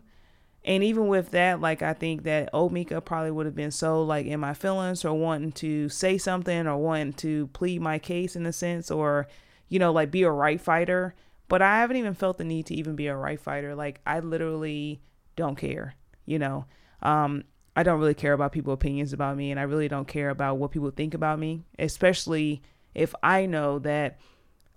and 0.66 0.84
even 0.84 1.08
with 1.08 1.30
that, 1.32 1.62
like 1.62 1.84
I 1.84 1.94
think 1.94 2.24
that 2.24 2.50
old 2.52 2.74
Meika 2.74 3.00
probably 3.00 3.30
would 3.30 3.46
have 3.46 3.56
been 3.56 3.70
so 3.70 4.02
like 4.02 4.26
in 4.26 4.40
my 4.40 4.56
feelings 4.56 5.06
or 5.06 5.14
wanting 5.14 5.52
to 5.54 5.90
say 5.90 6.18
something 6.18 6.66
or 6.66 6.76
wanting 6.76 7.14
to 7.14 7.48
plead 7.48 7.82
my 7.82 8.00
case 8.00 8.36
in 8.36 8.48
a 8.48 8.52
sense 8.52 8.90
or, 8.90 9.28
you 9.70 9.78
know, 9.78 9.92
like 9.94 10.10
be 10.10 10.24
a 10.24 10.32
right 10.32 10.60
fighter. 10.60 11.14
But 11.48 11.62
I 11.62 11.80
haven't 11.80 11.98
even 11.98 12.14
felt 12.14 12.38
the 12.38 12.44
need 12.44 12.66
to 12.68 12.76
even 12.76 12.96
be 12.96 13.08
a 13.08 13.16
right 13.16 13.40
fighter. 13.40 13.76
Like 13.76 14.02
I 14.06 14.20
literally 14.20 15.02
don't 15.36 15.58
care, 15.58 15.96
you 16.26 16.40
know. 16.40 16.66
Um, 17.02 17.44
I 17.76 17.84
don't 17.84 18.00
really 18.00 18.14
care 18.14 18.34
about 18.34 18.52
people's 18.52 18.76
opinions 18.76 19.14
about 19.14 19.38
me 19.38 19.52
and 19.52 19.60
I 19.60 19.64
really 19.64 19.88
don't 19.88 20.08
care 20.08 20.30
about 20.30 20.58
what 20.58 20.72
people 20.72 20.90
think 20.92 21.14
about 21.14 21.40
me, 21.40 21.64
especially 21.78 22.62
if 22.94 23.14
I 23.22 23.46
know 23.46 23.80
that 23.80 24.20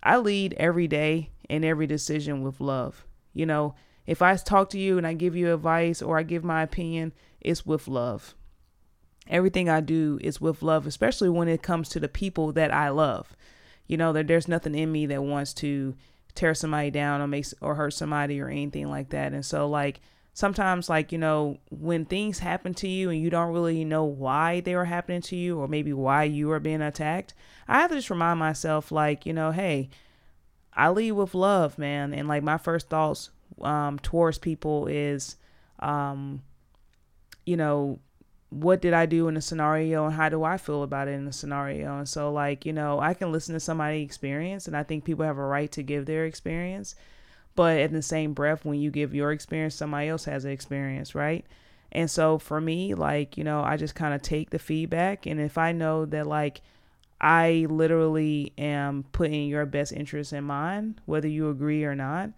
I 0.03 0.19
lead 0.19 0.55
every 0.55 0.89
day 0.89 1.31
and 1.49 1.65
every 1.65 1.87
decision 1.87 2.43
with 2.43 2.61
love. 2.61 3.07
You 3.33 3.47
know, 3.47 3.75
if 4.07 4.21
I 4.21 4.35
talk 4.37 4.71
to 4.71 4.79
you 4.79 4.99
and 4.99 5.07
I 5.07 5.13
give 5.13 5.37
you 5.37 5.55
advice 5.55 6.03
or 6.03 6.19
I 6.19 6.23
give 6.25 6.43
my 6.43 6.63
opinion, 6.63 7.13
it's 7.41 7.65
with 7.65 7.87
love. 7.87 8.35
Everything 9.29 9.69
I 9.69 9.81
do 9.81 10.19
is 10.23 10.41
with 10.41 10.63
love, 10.63 10.87
especially 10.87 11.29
when 11.29 11.49
it 11.49 11.63
comes 11.63 11.89
to 11.91 12.01
the 12.01 12.09
people 12.09 12.53
that 12.53 12.73
I 12.73 12.89
love. 12.89 13.37
You 13.87 13.97
know, 13.97 14.13
that 14.15 14.27
there's 14.27 14.49
nothing 14.49 14.75
in 14.75 14.91
me 14.91 15.07
that 15.07 15.23
wants 15.23 15.53
to 15.55 15.95
tear 16.35 16.55
somebody 16.55 16.91
down 16.91 17.21
or 17.21 17.27
make 17.27 17.47
or 17.61 17.75
hurt 17.75 17.93
somebody 17.93 18.41
or 18.41 18.49
anything 18.49 18.89
like 18.89 19.11
that. 19.11 19.33
And 19.33 19.45
so 19.45 19.69
like 19.69 20.01
sometimes 20.39 20.89
like 20.89 21.11
you 21.11 21.19
know 21.19 21.59
when 21.69 22.05
things 22.05 22.39
happen 22.39 22.73
to 22.73 22.87
you 22.87 23.11
and 23.11 23.21
you 23.21 23.29
don't 23.29 23.53
really 23.53 23.85
know 23.85 24.05
why 24.05 24.61
they 24.61 24.77
were 24.77 24.85
happening 24.85 25.21
to 25.21 25.35
you 25.35 25.59
or 25.59 25.67
maybe 25.67 25.93
why 25.93 26.23
you 26.23 26.49
are 26.53 26.61
being 26.61 26.81
attacked 26.81 27.35
i 27.67 27.81
have 27.81 27.91
to 27.91 27.97
just 27.97 28.09
remind 28.09 28.39
myself 28.39 28.93
like 28.93 29.27
you 29.27 29.33
know 29.33 29.51
hey 29.51 29.89
i 30.75 30.89
lead 30.89 31.11
with 31.11 31.35
love 31.35 31.77
man 31.77 32.15
and 32.15 32.29
like 32.29 32.45
my 32.45 32.57
first 32.57 32.89
thoughts 32.89 33.31
um, 33.63 33.99
towards 33.99 34.39
people 34.39 34.87
is 34.87 35.35
um, 35.81 36.41
you 37.45 37.57
know 37.57 37.99
what 38.51 38.81
did 38.81 38.95
i 38.95 39.05
do 39.05 39.29
in 39.29 39.37
a 39.37 39.43
scenario 39.43 40.07
and 40.07 40.15
how 40.15 40.29
do 40.29 40.43
i 40.43 40.57
feel 40.57 40.83
about 40.83 41.09
it 41.09 41.13
in 41.13 41.27
a 41.29 41.33
scenario 41.33 41.99
and 41.99 42.09
so 42.09 42.33
like 42.33 42.65
you 42.65 42.73
know 42.73 42.99
i 42.99 43.13
can 43.13 43.31
listen 43.31 43.53
to 43.53 43.61
somebody's 43.61 44.05
experience 44.05 44.67
and 44.67 44.77
i 44.77 44.83
think 44.83 45.05
people 45.05 45.25
have 45.25 45.37
a 45.37 45.45
right 45.45 45.71
to 45.71 45.83
give 45.83 46.07
their 46.07 46.25
experience 46.25 46.95
but 47.59 47.81
in 47.81 47.93
the 47.93 48.03
same 48.03 48.35
breath, 48.35 48.65
when 48.65 48.79
you 48.79 48.89
give 48.93 49.13
your 49.13 49.33
experience, 49.33 49.75
somebody 49.75 50.07
else 50.07 50.27
has 50.27 50.45
an 50.45 50.53
experience, 50.53 51.13
right? 51.13 51.45
And 51.91 52.09
so 52.09 52.39
for 52.39 52.61
me, 52.61 52.95
like, 52.95 53.37
you 53.37 53.43
know, 53.43 53.63
I 53.63 53.77
just 53.77 53.97
kind 53.97 54.15
of 54.15 54.23
take 54.23 54.51
the 54.51 54.61
feedback. 54.61 55.27
And 55.27 55.41
if 55.41 55.59
I 55.59 55.73
know 55.73 56.05
that, 56.05 56.29
like, 56.29 56.61
I 57.21 57.67
literally 57.69 58.53
am 58.57 59.07
putting 59.11 59.49
your 59.49 59.67
best 59.67 59.93
interest 59.93 60.33
in 60.33 60.45
mind, 60.45 61.01
whether 61.05 61.27
you 61.27 61.51
agree 61.51 61.83
or 61.83 61.97
not, 61.97 62.31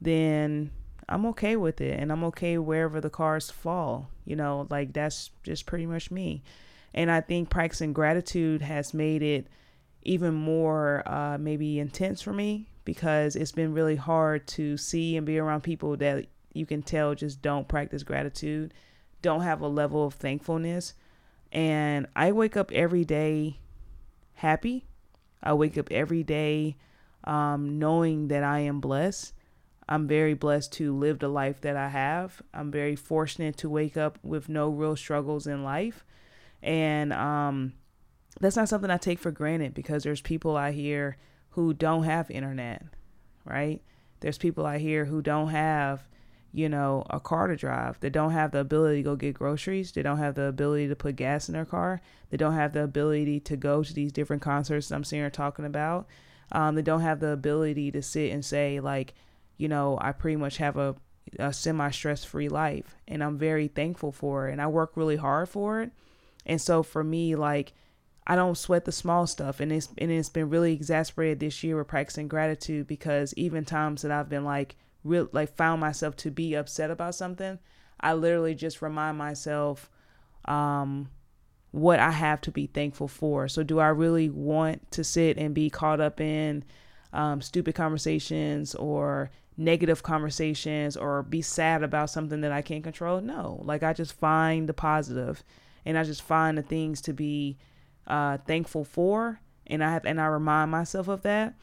then 0.00 0.70
I'm 1.10 1.26
okay 1.26 1.56
with 1.56 1.80
it. 1.80 1.98
And 1.98 2.10
I'm 2.10 2.24
okay 2.24 2.56
wherever 2.56 3.00
the 3.00 3.10
cars 3.10 3.50
fall. 3.50 4.08
You 4.24 4.36
know, 4.36 4.66
like, 4.70 4.92
that's 4.92 5.30
just 5.42 5.66
pretty 5.66 5.86
much 5.86 6.10
me. 6.10 6.42
And 6.94 7.10
I 7.10 7.20
think 7.20 7.50
practicing 7.50 7.92
gratitude 7.92 8.62
has 8.62 8.94
made 8.94 9.22
it 9.22 9.46
even 10.02 10.34
more 10.34 11.02
uh, 11.06 11.36
maybe 11.38 11.78
intense 11.78 12.22
for 12.22 12.32
me 12.32 12.68
because 12.84 13.36
it's 13.36 13.52
been 13.52 13.74
really 13.74 13.96
hard 13.96 14.46
to 14.48 14.76
see 14.76 15.16
and 15.16 15.26
be 15.26 15.38
around 15.38 15.62
people 15.62 15.96
that 15.98 16.26
you 16.52 16.66
can 16.66 16.82
tell 16.82 17.14
just 17.14 17.42
don't 17.42 17.68
practice 17.68 18.02
gratitude, 18.02 18.74
don't 19.22 19.42
have 19.42 19.60
a 19.60 19.68
level 19.68 20.06
of 20.06 20.14
thankfulness. 20.14 20.94
And 21.52 22.06
I 22.16 22.32
wake 22.32 22.56
up 22.56 22.72
every 22.72 23.04
day 23.04 23.58
happy. 24.34 24.86
I 25.42 25.52
wake 25.52 25.76
up 25.76 25.88
every 25.90 26.22
day 26.22 26.76
um, 27.24 27.78
knowing 27.78 28.28
that 28.28 28.42
I 28.42 28.60
am 28.60 28.80
blessed. 28.80 29.34
I'm 29.90 30.06
very 30.06 30.34
blessed 30.34 30.72
to 30.74 30.96
live 30.96 31.18
the 31.18 31.28
life 31.28 31.60
that 31.62 31.76
I 31.76 31.88
have. 31.88 32.40
I'm 32.54 32.70
very 32.70 32.94
fortunate 32.94 33.56
to 33.58 33.68
wake 33.68 33.96
up 33.96 34.20
with 34.22 34.48
no 34.48 34.70
real 34.70 34.94
struggles 34.94 35.48
in 35.48 35.64
life. 35.64 36.04
And 36.62 37.12
um, 37.12 37.72
that's 38.40 38.54
not 38.54 38.68
something 38.68 38.90
I 38.90 38.98
take 38.98 39.18
for 39.18 39.32
granted 39.32 39.74
because 39.74 40.04
there's 40.04 40.20
people 40.20 40.56
out 40.56 40.74
here 40.74 41.16
who 41.50 41.74
don't 41.74 42.04
have 42.04 42.30
internet, 42.30 42.84
right? 43.44 43.82
There's 44.20 44.38
people 44.38 44.64
out 44.64 44.78
here 44.78 45.06
who 45.06 45.22
don't 45.22 45.48
have, 45.48 46.06
you 46.52 46.68
know, 46.68 47.04
a 47.10 47.18
car 47.18 47.48
to 47.48 47.56
drive. 47.56 47.98
They 47.98 48.10
don't 48.10 48.30
have 48.30 48.52
the 48.52 48.60
ability 48.60 48.98
to 48.98 49.02
go 49.02 49.16
get 49.16 49.34
groceries. 49.34 49.90
They 49.90 50.02
don't 50.02 50.18
have 50.18 50.36
the 50.36 50.44
ability 50.44 50.86
to 50.86 50.94
put 50.94 51.16
gas 51.16 51.48
in 51.48 51.54
their 51.54 51.64
car. 51.64 52.00
They 52.30 52.36
don't 52.36 52.54
have 52.54 52.74
the 52.74 52.84
ability 52.84 53.40
to 53.40 53.56
go 53.56 53.82
to 53.82 53.92
these 53.92 54.12
different 54.12 54.42
concerts 54.42 54.92
I'm 54.92 55.02
seeing 55.02 55.22
her 55.22 55.30
talking 55.30 55.64
about. 55.64 56.06
Um, 56.52 56.76
they 56.76 56.82
don't 56.82 57.00
have 57.00 57.18
the 57.18 57.30
ability 57.30 57.90
to 57.92 58.02
sit 58.02 58.30
and 58.30 58.44
say, 58.44 58.78
like, 58.78 59.14
you 59.60 59.68
know, 59.68 59.98
I 60.00 60.12
pretty 60.12 60.36
much 60.36 60.56
have 60.56 60.76
a, 60.76 60.96
a 61.38 61.52
semi 61.52 61.90
stress 61.90 62.24
free 62.24 62.48
life. 62.48 62.96
And 63.06 63.22
I'm 63.22 63.38
very 63.38 63.68
thankful 63.68 64.10
for 64.10 64.48
it. 64.48 64.52
And 64.52 64.62
I 64.62 64.66
work 64.66 64.92
really 64.96 65.16
hard 65.16 65.48
for 65.48 65.82
it. 65.82 65.92
And 66.46 66.60
so 66.60 66.82
for 66.82 67.04
me, 67.04 67.36
like, 67.36 67.74
I 68.26 68.36
don't 68.36 68.56
sweat 68.56 68.84
the 68.84 68.92
small 68.92 69.26
stuff, 69.26 69.58
and 69.58 69.72
it's 69.72 69.88
and 69.98 70.10
it's 70.10 70.28
been 70.28 70.50
really 70.50 70.72
exasperated 70.72 71.40
this 71.40 71.64
year 71.64 71.76
with 71.76 71.88
practicing 71.88 72.28
gratitude 72.28 72.86
because 72.86 73.34
even 73.36 73.64
times 73.64 74.02
that 74.02 74.12
I've 74.12 74.28
been 74.28 74.44
like 74.44 74.76
real 75.02 75.28
like 75.32 75.56
found 75.56 75.80
myself 75.80 76.14
to 76.18 76.30
be 76.30 76.54
upset 76.54 76.92
about 76.92 77.16
something, 77.16 77.58
I 78.00 78.12
literally 78.12 78.54
just 78.54 78.82
remind 78.82 79.18
myself 79.18 79.90
um, 80.44 81.10
what 81.72 81.98
I 81.98 82.12
have 82.12 82.40
to 82.42 82.52
be 82.52 82.66
thankful 82.66 83.08
for. 83.08 83.48
So 83.48 83.64
do 83.64 83.80
I 83.80 83.88
really 83.88 84.28
want 84.28 84.90
to 84.92 85.02
sit 85.02 85.36
and 85.36 85.54
be 85.54 85.68
caught 85.68 86.00
up 86.00 86.20
in 86.20 86.62
um, 87.12 87.40
stupid 87.40 87.74
conversations 87.74 88.74
or 88.74 89.30
negative 89.56 90.02
conversations 90.02 90.96
or 90.96 91.22
be 91.22 91.42
sad 91.42 91.82
about 91.82 92.10
something 92.10 92.40
that 92.40 92.52
I 92.52 92.62
can't 92.62 92.84
control? 92.84 93.20
No, 93.20 93.60
like 93.64 93.82
I 93.82 93.92
just 93.92 94.12
find 94.12 94.68
the 94.68 94.74
positive 94.74 95.42
and 95.84 95.98
I 95.98 96.04
just 96.04 96.22
find 96.22 96.56
the 96.56 96.62
things 96.62 97.00
to 97.02 97.12
be 97.12 97.58
uh, 98.06 98.38
thankful 98.46 98.84
for, 98.84 99.40
and 99.66 99.82
I 99.82 99.92
have 99.92 100.04
and 100.04 100.20
I 100.20 100.26
remind 100.26 100.70
myself 100.70 101.08
of 101.08 101.22
that. 101.22 101.54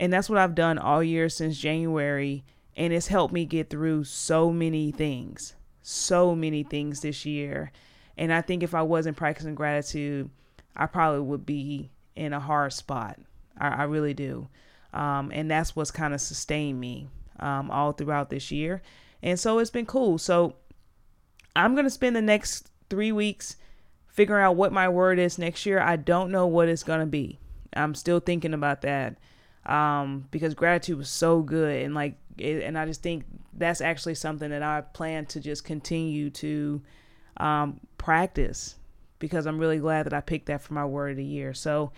And 0.00 0.12
that's 0.12 0.28
what 0.28 0.38
I've 0.38 0.54
done 0.54 0.78
all 0.78 1.02
year 1.02 1.28
since 1.28 1.58
January, 1.58 2.44
and 2.76 2.92
it's 2.92 3.06
helped 3.08 3.32
me 3.32 3.44
get 3.44 3.70
through 3.70 4.04
so 4.04 4.50
many 4.50 4.90
things, 4.90 5.54
so 5.82 6.34
many 6.34 6.62
things 6.62 7.00
this 7.00 7.24
year. 7.24 7.70
And 8.16 8.32
I 8.32 8.40
think 8.40 8.62
if 8.62 8.74
I 8.74 8.82
wasn't 8.82 9.16
practicing 9.16 9.54
gratitude, 9.54 10.30
I 10.76 10.86
probably 10.86 11.20
would 11.20 11.46
be 11.46 11.90
in 12.16 12.32
a 12.32 12.40
hard 12.40 12.72
spot. 12.72 13.18
I, 13.58 13.68
I 13.68 13.82
really 13.84 14.14
do. 14.14 14.48
Um, 14.92 15.30
and 15.32 15.50
that's 15.50 15.74
what's 15.74 15.90
kind 15.90 16.12
of 16.12 16.20
sustained 16.20 16.80
me 16.80 17.08
um, 17.40 17.70
all 17.70 17.92
throughout 17.92 18.30
this 18.30 18.50
year. 18.50 18.82
And 19.22 19.38
so 19.38 19.58
it's 19.58 19.70
been 19.70 19.86
cool. 19.86 20.18
So 20.18 20.56
I'm 21.54 21.74
going 21.74 21.84
to 21.84 21.90
spend 21.90 22.16
the 22.16 22.22
next 22.22 22.70
three 22.90 23.12
weeks 23.12 23.56
figuring 24.08 24.44
out 24.44 24.56
what 24.56 24.72
my 24.72 24.88
word 24.88 25.18
is 25.18 25.38
next 25.38 25.64
year. 25.64 25.80
I 25.80 25.96
don't 25.96 26.30
know 26.30 26.46
what 26.46 26.68
it's 26.68 26.82
going 26.82 27.00
to 27.00 27.06
be. 27.06 27.38
I'm 27.74 27.94
still 27.94 28.20
thinking 28.20 28.52
about 28.52 28.82
that 28.82 29.16
um, 29.64 30.26
because 30.30 30.54
gratitude 30.54 30.98
was 30.98 31.08
so 31.08 31.40
good. 31.40 31.82
And 31.82 31.94
like, 31.94 32.16
it, 32.36 32.62
and 32.62 32.78
I 32.78 32.84
just 32.84 33.02
think 33.02 33.24
that's 33.54 33.80
actually 33.80 34.14
something 34.14 34.50
that 34.50 34.62
I 34.62 34.80
plan 34.80 35.26
to 35.26 35.40
just 35.40 35.64
continue 35.64 36.30
to 36.30 36.82
um, 37.38 37.80
practice 37.98 38.76
because 39.18 39.46
I'm 39.46 39.58
really 39.58 39.78
glad 39.78 40.06
that 40.06 40.12
I 40.12 40.20
picked 40.20 40.46
that 40.46 40.62
for 40.62 40.74
my 40.74 40.84
word 40.84 41.12
of 41.12 41.16
the 41.16 41.24
year. 41.24 41.54
So 41.54 41.92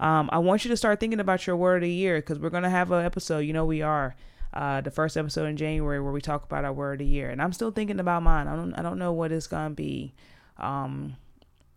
um, 0.00 0.30
I 0.32 0.38
want 0.38 0.64
you 0.64 0.70
to 0.70 0.76
start 0.76 1.00
thinking 1.00 1.20
about 1.20 1.46
your 1.46 1.56
word 1.56 1.82
of 1.82 1.88
the 1.88 1.92
year 1.92 2.18
because 2.18 2.38
we're 2.38 2.50
going 2.50 2.62
to 2.62 2.70
have 2.70 2.92
an 2.92 3.04
episode. 3.04 3.40
You 3.40 3.52
know, 3.52 3.64
we 3.64 3.82
are. 3.82 4.14
Uh, 4.52 4.80
the 4.80 4.90
first 4.90 5.16
episode 5.16 5.46
in 5.46 5.56
January 5.56 6.00
where 6.00 6.12
we 6.12 6.20
talk 6.20 6.44
about 6.44 6.64
our 6.64 6.72
word 6.72 6.94
of 6.94 6.98
the 7.00 7.04
year, 7.06 7.30
and 7.30 7.40
I'm 7.40 7.52
still 7.52 7.70
thinking 7.70 8.00
about 8.00 8.22
mine. 8.22 8.48
I 8.48 8.56
don't, 8.56 8.74
I 8.74 8.82
don't 8.82 8.98
know 8.98 9.12
what 9.12 9.30
it's 9.30 9.46
gonna 9.46 9.74
be. 9.74 10.14
Um, 10.56 11.16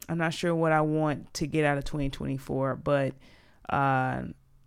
I'm 0.07 0.17
not 0.17 0.33
sure 0.33 0.55
what 0.55 0.71
I 0.71 0.81
want 0.81 1.33
to 1.35 1.47
get 1.47 1.65
out 1.65 1.77
of 1.77 1.83
2024, 1.85 2.77
but 2.77 3.13
uh, 3.69 4.23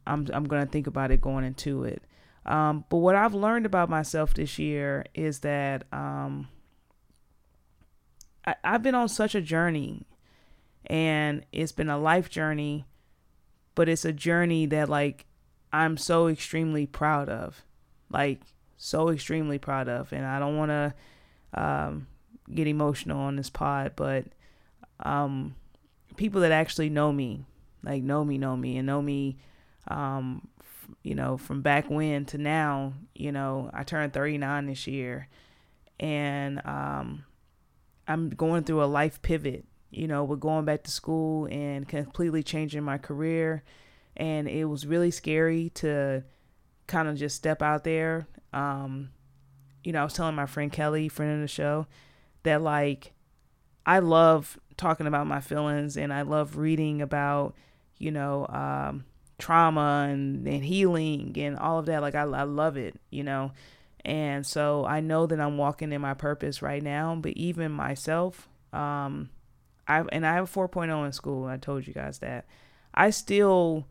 I'm 0.07 0.29
I'm 0.33 0.45
gonna 0.45 0.67
think 0.67 0.87
about 0.87 1.11
it 1.11 1.21
going 1.21 1.45
into 1.45 1.85
it. 1.85 2.03
Um, 2.47 2.85
but 2.89 2.99
what 2.99 3.15
I've 3.15 3.35
learned 3.35 3.67
about 3.67 3.89
myself 3.89 4.35
this 4.35 4.59
year 4.59 5.07
is 5.15 5.41
that 5.41 5.85
um, 5.93 6.49
I, 8.47 8.55
I've 8.63 8.83
been 8.83 8.95
on 8.95 9.09
such 9.09 9.35
a 9.35 9.41
journey, 9.41 10.07
and 10.87 11.45
it's 11.53 11.73
been 11.73 11.89
a 11.89 11.99
life 11.99 12.29
journey, 12.29 12.85
but 13.75 13.89
it's 13.89 14.05
a 14.05 14.13
journey 14.13 14.67
that 14.67 14.89
like 14.89 15.27
I'm 15.73 15.97
so 15.97 16.29
extremely 16.29 16.87
proud 16.87 17.29
of, 17.29 17.65
like 18.15 18.41
so 18.77 19.11
extremely 19.11 19.59
proud 19.59 19.89
of, 19.89 20.13
and 20.13 20.25
I 20.25 20.39
don't 20.39 20.57
want 20.57 20.71
to 20.71 20.95
um, 21.53 22.07
get 22.53 22.67
emotional 22.67 23.19
on 23.19 23.37
this 23.37 23.51
pod, 23.51 23.93
but 23.97 24.25
um, 25.01 25.57
people 26.17 26.41
that 26.43 26.53
actually 26.53 26.89
know 26.89 27.13
me, 27.13 27.45
like 27.83 28.03
know 28.03 28.25
me, 28.25 28.39
know 28.39 28.57
me, 28.57 28.79
and 28.79 28.87
know 28.87 29.03
me, 29.03 29.37
um, 29.89 30.47
f- 30.61 30.91
you 31.03 31.15
know, 31.17 31.37
from 31.37 31.61
back 31.61 31.91
when 31.91 32.25
to 32.27 32.39
now. 32.39 32.95
You 33.15 33.33
know, 33.33 33.69
I 33.75 33.83
turned 33.83 34.13
39 34.13 34.67
this 34.67 34.87
year, 34.87 35.29
and 35.99 36.65
um, 36.65 37.25
I'm 38.07 38.31
going 38.31 38.63
through 38.63 38.83
a 38.83 38.87
life 38.87 39.21
pivot. 39.23 39.65
You 39.91 40.07
know, 40.07 40.23
we're 40.23 40.37
going 40.37 40.65
back 40.65 40.85
to 40.85 40.91
school 40.91 41.47
and 41.51 41.89
completely 41.89 42.45
changing 42.45 42.85
my 42.85 42.99
career, 42.99 43.65
and 44.17 44.49
it 44.49 44.67
was 44.67 44.87
really 44.87 45.11
scary 45.11 45.71
to 45.75 46.23
kind 46.87 47.09
of 47.09 47.17
just 47.17 47.37
step 47.37 47.63
out 47.63 47.85
there. 47.85 48.27
Um, 48.53 49.11
you 49.83 49.93
know, 49.93 50.01
I 50.01 50.05
was 50.05 50.15
telling 50.15 50.35
my 50.35 50.47
friend 50.47 50.73
Kelly, 50.73 51.09
friend 51.09 51.35
of 51.35 51.41
the 51.41 51.49
show, 51.49 51.87
that 52.43 52.63
like 52.63 53.13
I 53.87 53.99
love 53.99 54.59
talking 54.77 55.07
about 55.07 55.27
my 55.27 55.41
feelings 55.41 55.97
and 55.97 56.13
I 56.13 56.23
love 56.23 56.57
reading 56.57 57.03
about, 57.03 57.55
you 57.99 58.11
know, 58.11 58.47
um, 58.49 59.05
trauma 59.39 60.09
and, 60.11 60.47
and 60.47 60.65
healing 60.65 61.35
and 61.37 61.59
all 61.59 61.79
of 61.79 61.87
that. 61.87 62.03
Like, 62.03 62.15
I, 62.15 62.23
I 62.23 62.43
love 62.45 62.77
it, 62.77 62.99
you 63.11 63.23
know. 63.23 63.53
And 64.05 64.47
so 64.47 64.85
I 64.85 65.01
know 65.01 65.27
that 65.27 65.41
I'm 65.41 65.57
walking 65.57 65.93
in 65.93 66.01
my 66.01 66.15
purpose 66.15 66.61
right 66.61 66.83
now, 66.83 67.15
but 67.15 67.33
even 67.33 67.73
myself, 67.73 68.49
um, 68.73 69.31
I 69.87 70.03
and 70.13 70.27
I 70.27 70.35
have 70.35 70.55
a 70.55 70.61
4.0 70.61 71.07
in 71.07 71.13
school. 71.13 71.47
I 71.47 71.57
told 71.57 71.87
you 71.87 71.95
guys 71.95 72.19
that. 72.19 72.47
I 72.93 73.11
still 73.11 73.87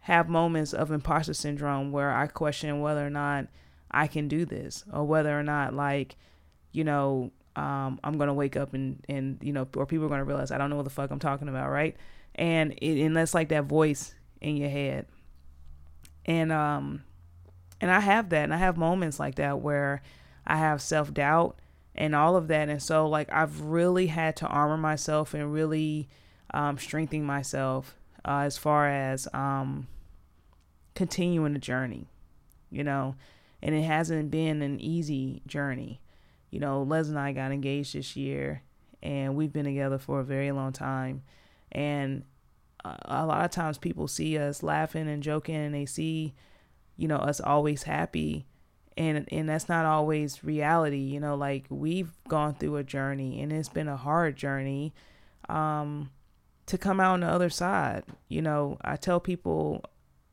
have 0.00 0.28
moments 0.28 0.72
of 0.72 0.90
imposter 0.90 1.34
syndrome 1.34 1.92
where 1.92 2.10
I 2.10 2.26
question 2.26 2.80
whether 2.80 3.06
or 3.06 3.10
not 3.10 3.46
I 3.90 4.06
can 4.06 4.28
do 4.28 4.44
this 4.44 4.84
or 4.92 5.04
whether 5.04 5.38
or 5.38 5.42
not 5.42 5.74
like, 5.74 6.16
you 6.72 6.84
know, 6.84 7.32
um, 7.56 8.00
I'm 8.02 8.16
gonna 8.16 8.34
wake 8.34 8.56
up 8.56 8.74
and 8.74 9.04
and 9.08 9.38
you 9.42 9.52
know, 9.52 9.66
or 9.76 9.86
people 9.86 10.06
are 10.06 10.08
gonna 10.08 10.24
realize 10.24 10.50
I 10.50 10.58
don't 10.58 10.70
know 10.70 10.76
what 10.76 10.84
the 10.84 10.90
fuck 10.90 11.10
I'm 11.10 11.18
talking 11.18 11.48
about, 11.48 11.70
right? 11.70 11.96
And 12.34 12.72
it, 12.74 13.04
and 13.04 13.16
that's 13.16 13.34
like 13.34 13.48
that 13.48 13.64
voice 13.64 14.14
in 14.40 14.56
your 14.56 14.70
head, 14.70 15.06
and 16.24 16.52
um, 16.52 17.02
and 17.80 17.90
I 17.90 18.00
have 18.00 18.30
that, 18.30 18.44
and 18.44 18.54
I 18.54 18.58
have 18.58 18.76
moments 18.76 19.18
like 19.18 19.34
that 19.34 19.60
where 19.60 20.00
I 20.46 20.56
have 20.56 20.80
self 20.80 21.12
doubt, 21.12 21.58
and 21.94 22.14
all 22.14 22.36
of 22.36 22.48
that. 22.48 22.68
And 22.68 22.82
so, 22.82 23.08
like, 23.08 23.30
I've 23.32 23.60
really 23.60 24.06
had 24.06 24.36
to 24.36 24.46
armor 24.46 24.76
myself 24.76 25.34
and 25.34 25.52
really 25.52 26.08
um, 26.54 26.78
strengthen 26.78 27.24
myself 27.24 27.96
uh, 28.24 28.40
as 28.40 28.56
far 28.56 28.88
as 28.88 29.28
um, 29.32 29.86
continuing 30.94 31.52
the 31.52 31.58
journey, 31.58 32.08
you 32.70 32.84
know. 32.84 33.16
And 33.62 33.74
it 33.74 33.82
hasn't 33.82 34.30
been 34.30 34.62
an 34.62 34.80
easy 34.80 35.42
journey. 35.46 36.00
You 36.50 36.60
know, 36.60 36.82
Les 36.82 37.08
and 37.08 37.18
I 37.18 37.32
got 37.32 37.52
engaged 37.52 37.94
this 37.94 38.16
year, 38.16 38.62
and 39.02 39.36
we've 39.36 39.52
been 39.52 39.66
together 39.66 39.98
for 39.98 40.20
a 40.20 40.24
very 40.24 40.50
long 40.50 40.72
time. 40.72 41.22
And 41.70 42.24
a 42.84 43.26
lot 43.26 43.44
of 43.44 43.50
times 43.50 43.76
people 43.78 44.08
see 44.08 44.38
us 44.38 44.62
laughing 44.62 45.08
and 45.08 45.22
joking, 45.22 45.56
and 45.56 45.74
they 45.74 45.86
see, 45.86 46.34
you 46.96 47.06
know, 47.06 47.18
us 47.18 47.40
always 47.40 47.82
happy 47.82 48.46
and 49.00 49.26
and 49.32 49.48
that's 49.48 49.68
not 49.68 49.86
always 49.86 50.44
reality 50.44 50.98
you 50.98 51.20
know 51.20 51.34
like 51.34 51.64
we've 51.70 52.12
gone 52.28 52.54
through 52.54 52.76
a 52.76 52.84
journey 52.84 53.40
and 53.40 53.52
it's 53.52 53.68
been 53.68 53.88
a 53.88 53.96
hard 53.96 54.36
journey 54.36 54.92
um 55.48 56.10
to 56.70 56.78
come 56.78 57.00
out 57.00 57.14
on 57.14 57.20
the 57.20 57.28
other 57.28 57.50
side. 57.50 58.04
You 58.28 58.42
know 58.42 58.78
i 58.82 58.96
tell 58.96 59.20
people 59.20 59.84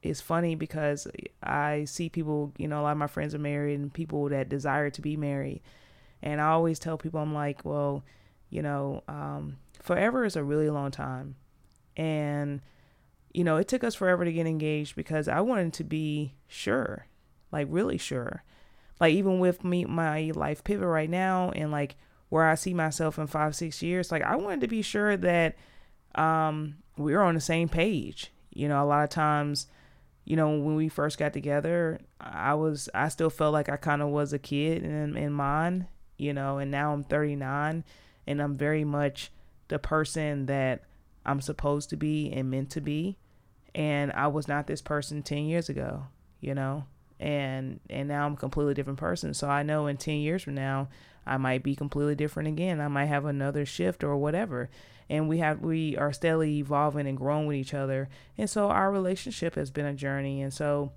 it's 0.04 0.22
funny 0.22 0.56
because 0.56 1.08
i 1.44 1.84
see 1.86 2.08
people 2.08 2.54
you 2.58 2.68
know 2.68 2.80
a 2.80 2.84
lot 2.84 2.92
of 2.92 2.98
my 2.98 3.08
friends 3.08 3.34
are 3.34 3.40
married 3.40 3.80
and 3.80 3.92
people 3.92 4.30
that 4.30 4.50
desire 4.50 4.90
to 4.92 5.02
be 5.02 5.18
married. 5.18 5.62
And 6.22 6.40
i 6.42 6.48
always 6.50 6.80
tell 6.80 6.98
people 6.98 7.20
i'm 7.20 7.34
like 7.34 7.66
well 7.66 8.04
you 8.50 8.62
know 8.62 9.04
um 9.08 9.58
forever 9.82 10.26
is 10.26 10.36
a 10.36 10.44
really 10.44 10.70
long 10.70 10.92
time. 10.92 11.36
And 11.96 12.62
you 13.34 13.44
know 13.44 13.58
it 13.58 13.68
took 13.68 13.84
us 13.84 13.96
forever 13.96 14.24
to 14.26 14.32
get 14.32 14.48
engaged 14.48 14.96
because 14.96 15.28
i 15.28 15.42
wanted 15.42 15.74
to 15.74 15.84
be 15.84 16.36
sure 16.48 17.08
like 17.52 17.68
really 17.70 17.98
sure. 17.98 18.44
Like 19.00 19.14
even 19.14 19.40
with 19.40 19.64
me 19.64 19.86
my 19.86 20.32
life 20.36 20.64
pivot 20.64 20.88
right 20.88 21.10
now 21.10 21.52
and 21.52 21.72
like 21.72 21.96
where 22.30 22.46
I 22.46 22.56
see 22.56 22.74
myself 22.74 23.18
in 23.18 23.28
five, 23.28 23.56
six 23.56 23.82
years, 23.82 24.12
like 24.12 24.24
I 24.24 24.36
wanted 24.36 24.62
to 24.62 24.68
be 24.68 24.82
sure 24.82 25.16
that 25.18 25.56
um 26.18 26.78
we 26.98 27.14
were 27.14 27.22
on 27.22 27.36
the 27.36 27.42
same 27.42 27.70
page. 27.70 28.32
You 28.54 28.68
know, 28.68 28.84
a 28.84 28.86
lot 28.86 29.04
of 29.04 29.10
times, 29.10 29.68
you 30.26 30.36
know, 30.36 30.50
when 30.50 30.76
we 30.76 30.90
first 30.90 31.18
got 31.18 31.34
together, 31.34 32.00
I 32.20 32.56
was 32.56 32.90
I 32.94 33.10
still 33.10 33.30
felt 33.30 33.54
like 33.54 33.70
I 33.70 33.78
kind 33.78 34.02
of 34.02 34.10
was 34.10 34.34
a 34.34 34.40
kid 34.40 34.84
in 34.84 35.16
in 35.16 35.32
mine, 35.32 35.88
you 36.18 36.34
know, 36.34 36.58
and 36.58 36.72
now 36.72 36.94
I'm 36.94 37.04
39 37.04 37.84
and 38.26 38.42
I'm 38.42 38.58
very 38.58 38.84
much 38.84 39.32
the 39.68 39.80
person 39.80 40.48
that 40.48 40.84
I'm 41.26 41.42
supposed 41.42 41.90
to 41.92 41.98
be 41.98 42.32
and 42.32 42.50
meant 42.50 42.72
to 42.72 42.82
be. 42.82 43.18
And 43.76 44.12
I 44.14 44.28
was 44.28 44.48
not 44.48 44.66
this 44.66 44.82
person 44.82 45.22
10 45.22 45.46
years 45.46 45.70
ago, 45.70 46.08
you 46.40 46.56
know 46.56 46.86
and 47.20 47.80
and 47.90 48.08
now 48.08 48.26
I'm 48.26 48.34
a 48.34 48.38
completely 48.38 48.74
different 48.74 49.00
person. 49.00 49.34
So 49.34 49.48
I 49.48 49.64
know 49.64 49.88
in 49.88 49.98
10 49.98 50.18
years 50.18 50.44
from 50.44 50.56
now 50.56 50.90
I 51.26 51.38
might 51.38 51.64
be 51.64 51.76
completely 51.76 52.16
different 52.16 52.50
again. 52.50 52.80
I 52.80 52.88
might 52.88 53.06
have 53.06 53.26
another 53.26 53.66
shift 53.66 54.04
or 54.04 54.16
whatever. 54.18 54.70
And 55.10 55.28
we 55.28 55.40
have 55.40 55.62
we 55.62 55.98
are 55.98 56.14
steadily 56.14 56.58
evolving 56.58 57.08
and 57.08 57.18
growing 57.18 57.48
with 57.48 57.58
each 57.58 57.74
other. 57.74 58.10
And 58.38 58.50
so 58.50 58.70
our 58.70 58.92
relationship 58.92 59.56
has 59.56 59.72
been 59.72 59.86
a 59.86 59.94
journey. 59.94 60.42
And 60.42 60.54
so 60.54 60.92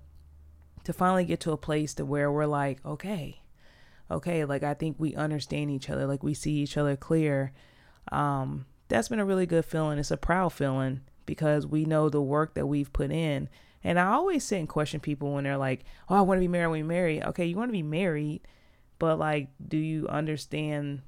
to 0.83 0.93
finally 0.93 1.25
get 1.25 1.39
to 1.41 1.51
a 1.51 1.57
place 1.57 1.93
to 1.95 2.05
where 2.05 2.31
we're 2.31 2.45
like, 2.45 2.85
okay, 2.85 3.41
okay, 4.09 4.45
like 4.45 4.63
I 4.63 4.73
think 4.73 4.97
we 4.99 5.15
understand 5.15 5.71
each 5.71 5.89
other, 5.89 6.05
like 6.05 6.23
we 6.23 6.33
see 6.33 6.53
each 6.53 6.77
other 6.77 6.95
clear. 6.95 7.51
Um, 8.11 8.65
that's 8.89 9.09
been 9.09 9.19
a 9.19 9.25
really 9.25 9.45
good 9.45 9.65
feeling. 9.65 9.99
It's 9.99 10.11
a 10.11 10.17
proud 10.17 10.53
feeling 10.53 11.01
because 11.25 11.65
we 11.65 11.85
know 11.85 12.09
the 12.09 12.21
work 12.21 12.55
that 12.55 12.67
we've 12.67 12.91
put 12.91 13.11
in 13.11 13.47
and 13.83 13.99
I 13.99 14.11
always 14.11 14.43
sit 14.43 14.59
and 14.59 14.69
question 14.69 14.99
people 14.99 15.33
when 15.33 15.43
they're 15.43 15.57
like, 15.57 15.83
"Oh, 16.09 16.15
I 16.15 16.21
want 16.21 16.37
to 16.37 16.41
be 16.41 16.47
married 16.47 16.67
when 16.67 16.81
we 16.81 16.87
marry." 16.87 17.23
Okay, 17.23 17.45
you 17.45 17.55
want 17.55 17.69
to 17.69 17.73
be 17.73 17.83
married, 17.83 18.41
but 18.99 19.17
like, 19.17 19.49
do 19.65 19.77
you 19.77 20.07
understand 20.07 21.01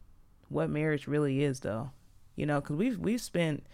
what 0.49 0.69
marriage 0.69 1.07
really 1.07 1.43
is, 1.43 1.59
though? 1.61 1.91
You 2.35 2.45
know, 2.45 2.61
because 2.61 2.75
we've 2.75 2.97
we've 2.97 3.21
spent 3.21 3.65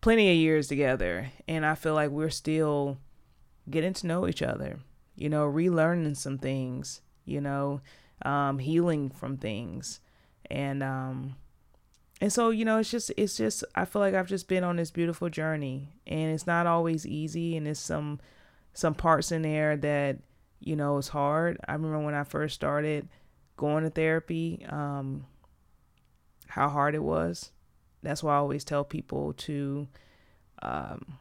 plenty 0.00 0.30
of 0.30 0.36
years 0.36 0.68
together, 0.68 1.30
and 1.46 1.64
I 1.64 1.74
feel 1.74 1.94
like 1.94 2.10
we're 2.10 2.30
still 2.30 2.98
getting 3.68 3.92
to 3.94 4.06
know 4.06 4.26
each 4.26 4.42
other. 4.42 4.80
You 5.14 5.28
know, 5.28 5.46
relearning 5.46 6.16
some 6.16 6.38
things. 6.38 7.02
You 7.24 7.40
know, 7.40 7.80
um, 8.22 8.58
healing 8.58 9.10
from 9.10 9.36
things, 9.36 10.00
and 10.50 10.82
um, 10.82 11.36
and 12.20 12.32
so 12.32 12.50
you 12.50 12.64
know 12.64 12.78
it's 12.78 12.90
just 12.90 13.12
it's 13.16 13.36
just 13.36 13.64
i 13.74 13.84
feel 13.84 14.00
like 14.00 14.14
i've 14.14 14.28
just 14.28 14.48
been 14.48 14.64
on 14.64 14.76
this 14.76 14.90
beautiful 14.90 15.28
journey 15.28 15.88
and 16.06 16.32
it's 16.32 16.46
not 16.46 16.66
always 16.66 17.06
easy 17.06 17.56
and 17.56 17.66
there's 17.66 17.78
some 17.78 18.18
some 18.76 18.94
parts 18.94 19.32
in 19.32 19.40
there 19.40 19.74
that 19.74 20.18
you 20.60 20.76
know 20.76 20.98
is 20.98 21.08
hard. 21.08 21.58
I 21.66 21.72
remember 21.72 21.98
when 22.00 22.14
i 22.14 22.24
first 22.24 22.54
started 22.54 23.08
going 23.56 23.84
to 23.84 23.90
therapy 23.90 24.64
um 24.68 25.24
how 26.48 26.68
hard 26.68 26.94
it 26.94 27.02
was. 27.02 27.50
That's 28.02 28.22
why 28.22 28.34
i 28.34 28.38
always 28.38 28.64
tell 28.64 28.84
people 28.84 29.32
to 29.32 29.88
um 30.62 31.18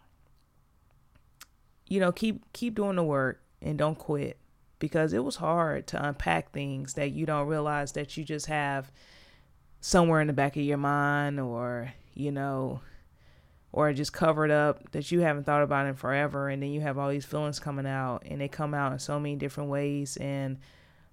you 1.88 1.99
know 1.99 2.12
keep 2.12 2.51
keep 2.51 2.75
doing 2.75 2.97
the 2.97 3.03
work 3.03 3.41
and 3.62 3.77
don't 3.77 3.97
quit 3.97 4.38
because 4.79 5.13
it 5.13 5.23
was 5.23 5.38
hard 5.38 5.88
to 5.88 6.05
unpack 6.05 6.51
things 6.51 6.95
that 6.95 7.12
you 7.12 7.25
don't 7.25 7.47
realize 7.47 7.93
that 7.93 8.17
you 8.17 8.23
just 8.23 8.47
have 8.47 8.91
somewhere 9.85 10.19
in 10.19 10.25
the 10.25 10.33
back 10.33 10.57
of 10.57 10.63
your 10.63 10.79
mind 10.79 11.39
or, 11.39 11.93
you 12.15 12.31
know, 12.31 12.81
or 13.71 13.93
just 13.93 14.11
covered 14.11 14.49
up 14.49 14.91
that 14.93 15.11
you 15.11 15.19
haven't 15.19 15.43
thought 15.43 15.61
about 15.61 15.85
in 15.85 15.93
forever 15.93 16.49
and 16.49 16.63
then 16.63 16.71
you 16.71 16.81
have 16.81 16.97
all 16.97 17.07
these 17.07 17.23
feelings 17.23 17.59
coming 17.59 17.85
out 17.85 18.23
and 18.25 18.41
they 18.41 18.47
come 18.47 18.73
out 18.73 18.91
in 18.91 18.97
so 18.97 19.19
many 19.19 19.35
different 19.35 19.69
ways 19.69 20.17
and 20.17 20.57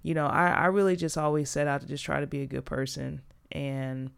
you 0.02 0.14
know 0.14 0.26
I, 0.26 0.48
I 0.48 0.66
really 0.66 0.96
just 0.96 1.18
always 1.18 1.50
set 1.50 1.66
out 1.66 1.82
to 1.82 1.86
just 1.86 2.02
try 2.02 2.20
to 2.20 2.26
be 2.26 2.40
a 2.40 2.46
good 2.46 2.64
person 2.64 3.20
and 3.50 4.10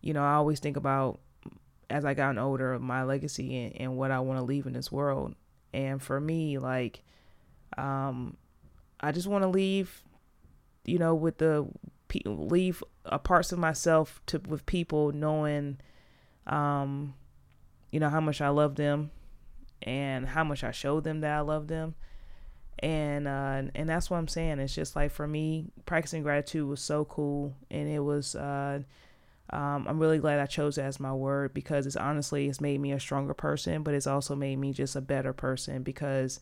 you 0.00 0.14
know 0.14 0.22
i 0.22 0.34
always 0.34 0.60
think 0.60 0.76
about 0.76 1.18
as 1.90 2.04
i 2.04 2.14
gotten 2.14 2.38
older 2.38 2.78
my 2.78 3.02
legacy 3.02 3.64
and, 3.64 3.80
and 3.80 3.96
what 3.96 4.12
i 4.12 4.20
want 4.20 4.38
to 4.38 4.44
leave 4.44 4.66
in 4.66 4.72
this 4.72 4.90
world 4.90 5.34
and 5.74 6.00
for 6.00 6.20
me 6.20 6.56
like 6.58 7.02
um 7.76 8.36
i 9.00 9.10
just 9.10 9.26
want 9.26 9.42
to 9.42 9.48
leave 9.48 10.02
you 10.84 10.98
know 10.98 11.14
with 11.16 11.38
the 11.38 11.68
leave 12.24 12.82
a 13.04 13.18
parts 13.18 13.52
of 13.52 13.58
myself 13.58 14.20
to 14.26 14.40
with 14.46 14.64
people 14.66 15.12
knowing 15.12 15.78
um 16.46 17.14
you 17.90 18.00
know 18.00 18.08
how 18.08 18.20
much 18.20 18.40
I 18.40 18.48
love 18.48 18.76
them 18.76 19.10
and 19.82 20.26
how 20.26 20.44
much 20.44 20.64
I 20.64 20.70
showed 20.70 21.04
them 21.04 21.20
that 21.20 21.32
I 21.36 21.40
love 21.40 21.68
them 21.68 21.94
and 22.78 23.26
uh 23.26 23.62
and 23.74 23.88
that's 23.88 24.10
what 24.10 24.18
I'm 24.18 24.28
saying 24.28 24.58
it's 24.58 24.74
just 24.74 24.96
like 24.96 25.10
for 25.10 25.26
me 25.26 25.66
practicing 25.84 26.22
gratitude 26.22 26.68
was 26.68 26.80
so 26.80 27.04
cool 27.04 27.54
and 27.70 27.88
it 27.88 28.00
was 28.00 28.34
uh 28.34 28.80
um, 29.50 29.86
I'm 29.86 30.00
really 30.00 30.18
glad 30.18 30.40
I 30.40 30.46
chose 30.46 30.76
it 30.76 30.82
as 30.82 30.98
my 30.98 31.12
word 31.12 31.54
because 31.54 31.86
it's 31.86 31.96
honestly 31.96 32.48
it's 32.48 32.60
made 32.60 32.80
me 32.80 32.92
a 32.92 32.98
stronger 32.98 33.34
person, 33.34 33.82
but 33.82 33.94
it's 33.94 34.06
also 34.06 34.34
made 34.34 34.56
me 34.56 34.72
just 34.72 34.96
a 34.96 35.00
better 35.00 35.32
person 35.32 35.82
because 35.82 36.40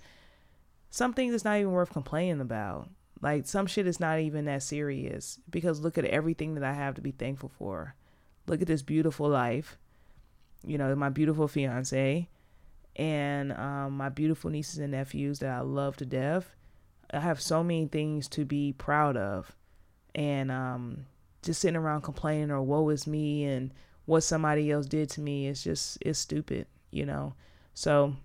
some 0.90 1.12
things 1.12 1.35
it's 1.35 1.44
not 1.44 1.59
even 1.59 1.72
worth 1.72 1.92
complaining 1.92 2.40
about. 2.40 2.88
Like 3.24 3.46
some 3.46 3.66
shit 3.66 3.87
is 3.87 4.00
not 4.00 4.20
even 4.20 4.44
that 4.44 4.62
serious 4.62 5.38
because 5.48 5.80
look 5.80 5.96
at 5.96 6.04
everything 6.04 6.56
that 6.56 6.62
I 6.62 6.74
have 6.74 6.96
to 6.96 7.00
be 7.00 7.10
thankful 7.10 7.48
for. 7.48 7.94
Look 8.46 8.60
at 8.60 8.66
this 8.68 8.82
beautiful 8.82 9.30
life. 9.30 9.78
You 10.62 10.76
know, 10.76 10.94
my 10.94 11.08
beautiful 11.08 11.48
fiance 11.48 12.28
and 12.96 13.52
um, 13.52 13.96
my 13.96 14.10
beautiful 14.10 14.50
nieces 14.50 14.78
and 14.78 14.92
nephews 14.92 15.38
that 15.38 15.48
I 15.48 15.60
love 15.60 15.96
to 15.96 16.04
death. 16.04 16.54
I 17.14 17.20
have 17.20 17.40
so 17.40 17.64
many 17.64 17.87
things 17.87 18.28
to 18.28 18.44
be 18.44 18.74
proud 18.74 19.16
of. 19.16 19.56
And 20.14 20.50
um, 20.52 21.06
just 21.42 21.62
sitting 21.62 21.76
around 21.76 22.02
complaining 22.02 22.50
or 22.50 22.60
woe 22.60 22.90
is 22.90 23.06
me 23.06 23.44
and 23.44 23.72
what 24.04 24.20
somebody 24.20 24.70
else 24.70 24.84
did 24.84 25.08
to 25.10 25.22
me 25.22 25.46
is 25.46 25.64
just, 25.64 25.96
it's 26.02 26.18
stupid, 26.18 26.66
you 26.90 27.06
know? 27.06 27.32
So 27.72 28.16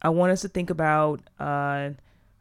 I 0.00 0.10
want 0.10 0.30
us 0.30 0.42
to 0.42 0.48
think 0.48 0.70
about 0.70 1.22
uh, 1.40 1.90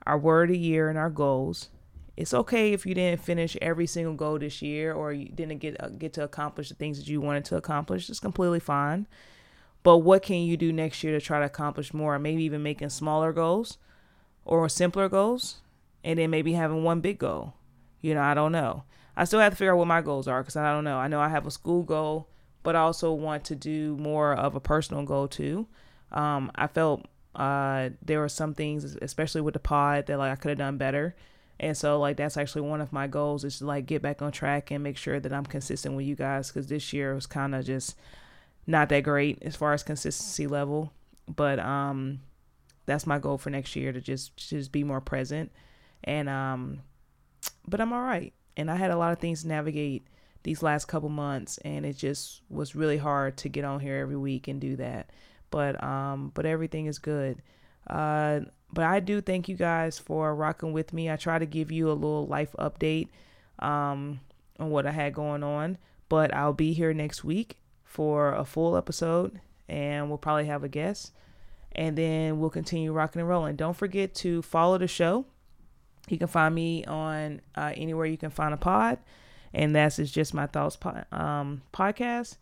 our 0.05 0.17
word 0.17 0.51
a 0.51 0.57
year 0.57 0.89
and 0.89 0.97
our 0.97 1.09
goals. 1.09 1.69
It's 2.15 2.33
okay 2.33 2.73
if 2.73 2.85
you 2.85 2.93
didn't 2.93 3.21
finish 3.21 3.57
every 3.61 3.87
single 3.87 4.13
goal 4.13 4.37
this 4.37 4.61
year 4.61 4.93
or 4.93 5.11
you 5.13 5.29
didn't 5.29 5.57
get 5.57 5.81
uh, 5.81 5.89
get 5.89 6.13
to 6.13 6.23
accomplish 6.23 6.69
the 6.69 6.75
things 6.75 6.99
that 6.99 7.07
you 7.07 7.21
wanted 7.21 7.45
to 7.45 7.55
accomplish. 7.55 8.09
It's 8.09 8.19
completely 8.19 8.59
fine. 8.59 9.07
But 9.81 9.99
what 9.99 10.23
can 10.23 10.37
you 10.37 10.55
do 10.55 10.71
next 10.71 11.03
year 11.03 11.17
to 11.17 11.25
try 11.25 11.39
to 11.39 11.45
accomplish 11.45 11.93
more? 11.93 12.17
Maybe 12.19 12.43
even 12.43 12.63
making 12.63 12.89
smaller 12.89 13.33
goals 13.33 13.77
or 14.45 14.69
simpler 14.69 15.09
goals 15.09 15.61
and 16.03 16.19
then 16.19 16.29
maybe 16.29 16.53
having 16.53 16.83
one 16.83 17.01
big 17.01 17.17
goal. 17.17 17.53
You 18.01 18.13
know, 18.13 18.21
I 18.21 18.33
don't 18.33 18.51
know. 18.51 18.83
I 19.15 19.25
still 19.25 19.39
have 19.39 19.53
to 19.53 19.55
figure 19.55 19.73
out 19.73 19.77
what 19.77 19.87
my 19.87 20.01
goals 20.01 20.27
are 20.27 20.41
because 20.41 20.55
I 20.55 20.71
don't 20.71 20.83
know. 20.83 20.97
I 20.97 21.07
know 21.07 21.19
I 21.19 21.29
have 21.29 21.47
a 21.47 21.51
school 21.51 21.83
goal, 21.83 22.27
but 22.63 22.75
I 22.75 22.79
also 22.79 23.11
want 23.11 23.43
to 23.45 23.55
do 23.55 23.95
more 23.97 24.33
of 24.33 24.55
a 24.55 24.59
personal 24.59 25.03
goal 25.03 25.27
too. 25.27 25.67
Um, 26.11 26.51
I 26.55 26.67
felt 26.67 27.05
uh, 27.35 27.89
there 28.01 28.19
were 28.19 28.29
some 28.29 28.53
things, 28.53 28.95
especially 29.01 29.41
with 29.41 29.53
the 29.53 29.59
pod, 29.59 30.05
that 30.07 30.17
like 30.17 30.31
I 30.31 30.35
could 30.35 30.49
have 30.49 30.57
done 30.57 30.77
better. 30.77 31.15
And 31.59 31.77
so 31.77 31.99
like 31.99 32.17
that's 32.17 32.37
actually 32.37 32.61
one 32.61 32.81
of 32.81 32.91
my 32.91 33.07
goals 33.07 33.43
is 33.43 33.59
to 33.59 33.65
like 33.65 33.85
get 33.85 34.01
back 34.01 34.21
on 34.21 34.31
track 34.31 34.71
and 34.71 34.83
make 34.83 34.97
sure 34.97 35.19
that 35.19 35.31
I'm 35.31 35.45
consistent 35.45 35.95
with 35.95 36.05
you 36.05 36.15
guys 36.15 36.49
because 36.49 36.67
this 36.67 36.91
year 36.93 37.13
was 37.13 37.25
kind 37.25 37.55
of 37.55 37.65
just 37.65 37.95
not 38.67 38.89
that 38.89 39.01
great 39.01 39.41
as 39.43 39.55
far 39.55 39.73
as 39.73 39.83
consistency 39.83 40.47
level. 40.47 40.91
But 41.33 41.59
um, 41.59 42.19
that's 42.85 43.07
my 43.07 43.19
goal 43.19 43.37
for 43.37 43.49
next 43.49 43.75
year 43.75 43.91
to 43.91 44.01
just 44.01 44.35
just 44.35 44.71
be 44.71 44.83
more 44.83 45.01
present. 45.01 45.51
And 46.03 46.27
um, 46.27 46.81
but 47.67 47.79
I'm 47.79 47.93
all 47.93 48.01
right. 48.01 48.33
and 48.57 48.69
I 48.69 48.75
had 48.75 48.91
a 48.91 48.97
lot 48.97 49.13
of 49.13 49.19
things 49.19 49.43
to 49.43 49.47
navigate 49.47 50.05
these 50.43 50.61
last 50.61 50.85
couple 50.85 51.09
months, 51.09 51.57
and 51.59 51.85
it 51.85 51.97
just 51.97 52.41
was 52.49 52.75
really 52.75 52.97
hard 52.97 53.37
to 53.37 53.49
get 53.49 53.63
on 53.63 53.79
here 53.79 53.97
every 53.97 54.17
week 54.17 54.47
and 54.47 54.59
do 54.59 54.75
that. 54.75 55.09
But 55.53 55.81
um, 55.83 56.31
but 56.33 56.47
everything 56.47 56.87
is 56.87 56.97
good. 56.97 57.43
Uh, 57.87 58.39
but 58.73 58.85
I 58.85 58.99
do 58.99 59.21
thank 59.21 59.47
you 59.47 59.55
guys 59.55 59.99
for 59.99 60.35
rocking 60.35 60.73
with 60.73 60.93
me. 60.93 61.11
I 61.11 61.15
try 61.15 61.37
to 61.37 61.45
give 61.45 61.71
you 61.71 61.91
a 61.91 61.93
little 61.93 62.25
life 62.25 62.55
update 62.57 63.09
um, 63.59 64.19
on 64.59 64.71
what 64.71 64.87
I 64.87 64.91
had 64.91 65.13
going 65.13 65.43
on. 65.43 65.77
But 66.09 66.33
I'll 66.33 66.53
be 66.53 66.73
here 66.73 66.91
next 66.91 67.23
week 67.23 67.57
for 67.83 68.33
a 68.33 68.43
full 68.43 68.75
episode, 68.75 69.39
and 69.69 70.09
we'll 70.09 70.17
probably 70.17 70.45
have 70.45 70.63
a 70.63 70.67
guest. 70.69 71.11
And 71.73 71.95
then 71.95 72.39
we'll 72.39 72.49
continue 72.49 72.91
rocking 72.91 73.19
and 73.19 73.29
rolling. 73.29 73.55
Don't 73.55 73.77
forget 73.77 74.15
to 74.15 74.41
follow 74.41 74.79
the 74.79 74.87
show. 74.87 75.25
You 76.09 76.17
can 76.17 76.27
find 76.27 76.55
me 76.55 76.83
on 76.85 77.41
uh, 77.53 77.73
anywhere 77.77 78.07
you 78.07 78.17
can 78.17 78.31
find 78.31 78.55
a 78.55 78.57
pod, 78.57 78.97
and 79.53 79.75
that's 79.75 79.97
just 79.97 80.33
my 80.33 80.47
thoughts 80.47 80.77
po- 80.77 81.03
um, 81.11 81.61
podcast. 81.71 82.37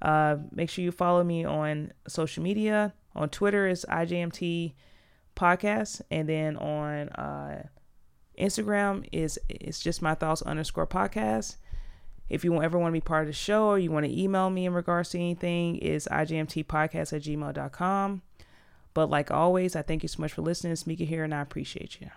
Uh, 0.00 0.36
make 0.52 0.70
sure 0.70 0.84
you 0.84 0.92
follow 0.92 1.24
me 1.24 1.44
on 1.44 1.92
social 2.06 2.42
media. 2.42 2.94
On 3.14 3.28
Twitter 3.28 3.66
is 3.66 3.84
IJMT 3.88 4.74
podcast, 5.34 6.02
and 6.10 6.28
then 6.28 6.56
on 6.56 7.08
uh, 7.10 7.66
Instagram 8.38 9.06
is 9.12 9.38
it's 9.48 9.80
just 9.80 10.02
my 10.02 10.14
thoughts 10.14 10.42
underscore 10.42 10.86
podcast. 10.86 11.56
If 12.28 12.44
you 12.44 12.62
ever 12.62 12.78
want 12.78 12.90
to 12.90 12.96
be 12.96 13.00
part 13.00 13.22
of 13.22 13.28
the 13.28 13.32
show 13.32 13.68
or 13.68 13.78
you 13.78 13.90
want 13.90 14.04
to 14.04 14.20
email 14.20 14.50
me 14.50 14.66
in 14.66 14.74
regards 14.74 15.10
to 15.10 15.18
anything, 15.18 15.76
is 15.76 16.06
IJMTpodcast 16.10 17.12
at 17.12 17.22
gmail.com. 17.22 18.22
But 18.94 19.10
like 19.10 19.30
always, 19.30 19.74
I 19.74 19.82
thank 19.82 20.02
you 20.02 20.08
so 20.08 20.20
much 20.20 20.32
for 20.32 20.42
listening. 20.42 20.72
It's 20.72 20.86
Meika 20.86 21.04
here, 21.04 21.24
and 21.24 21.34
I 21.34 21.40
appreciate 21.40 22.00
you. 22.00 22.10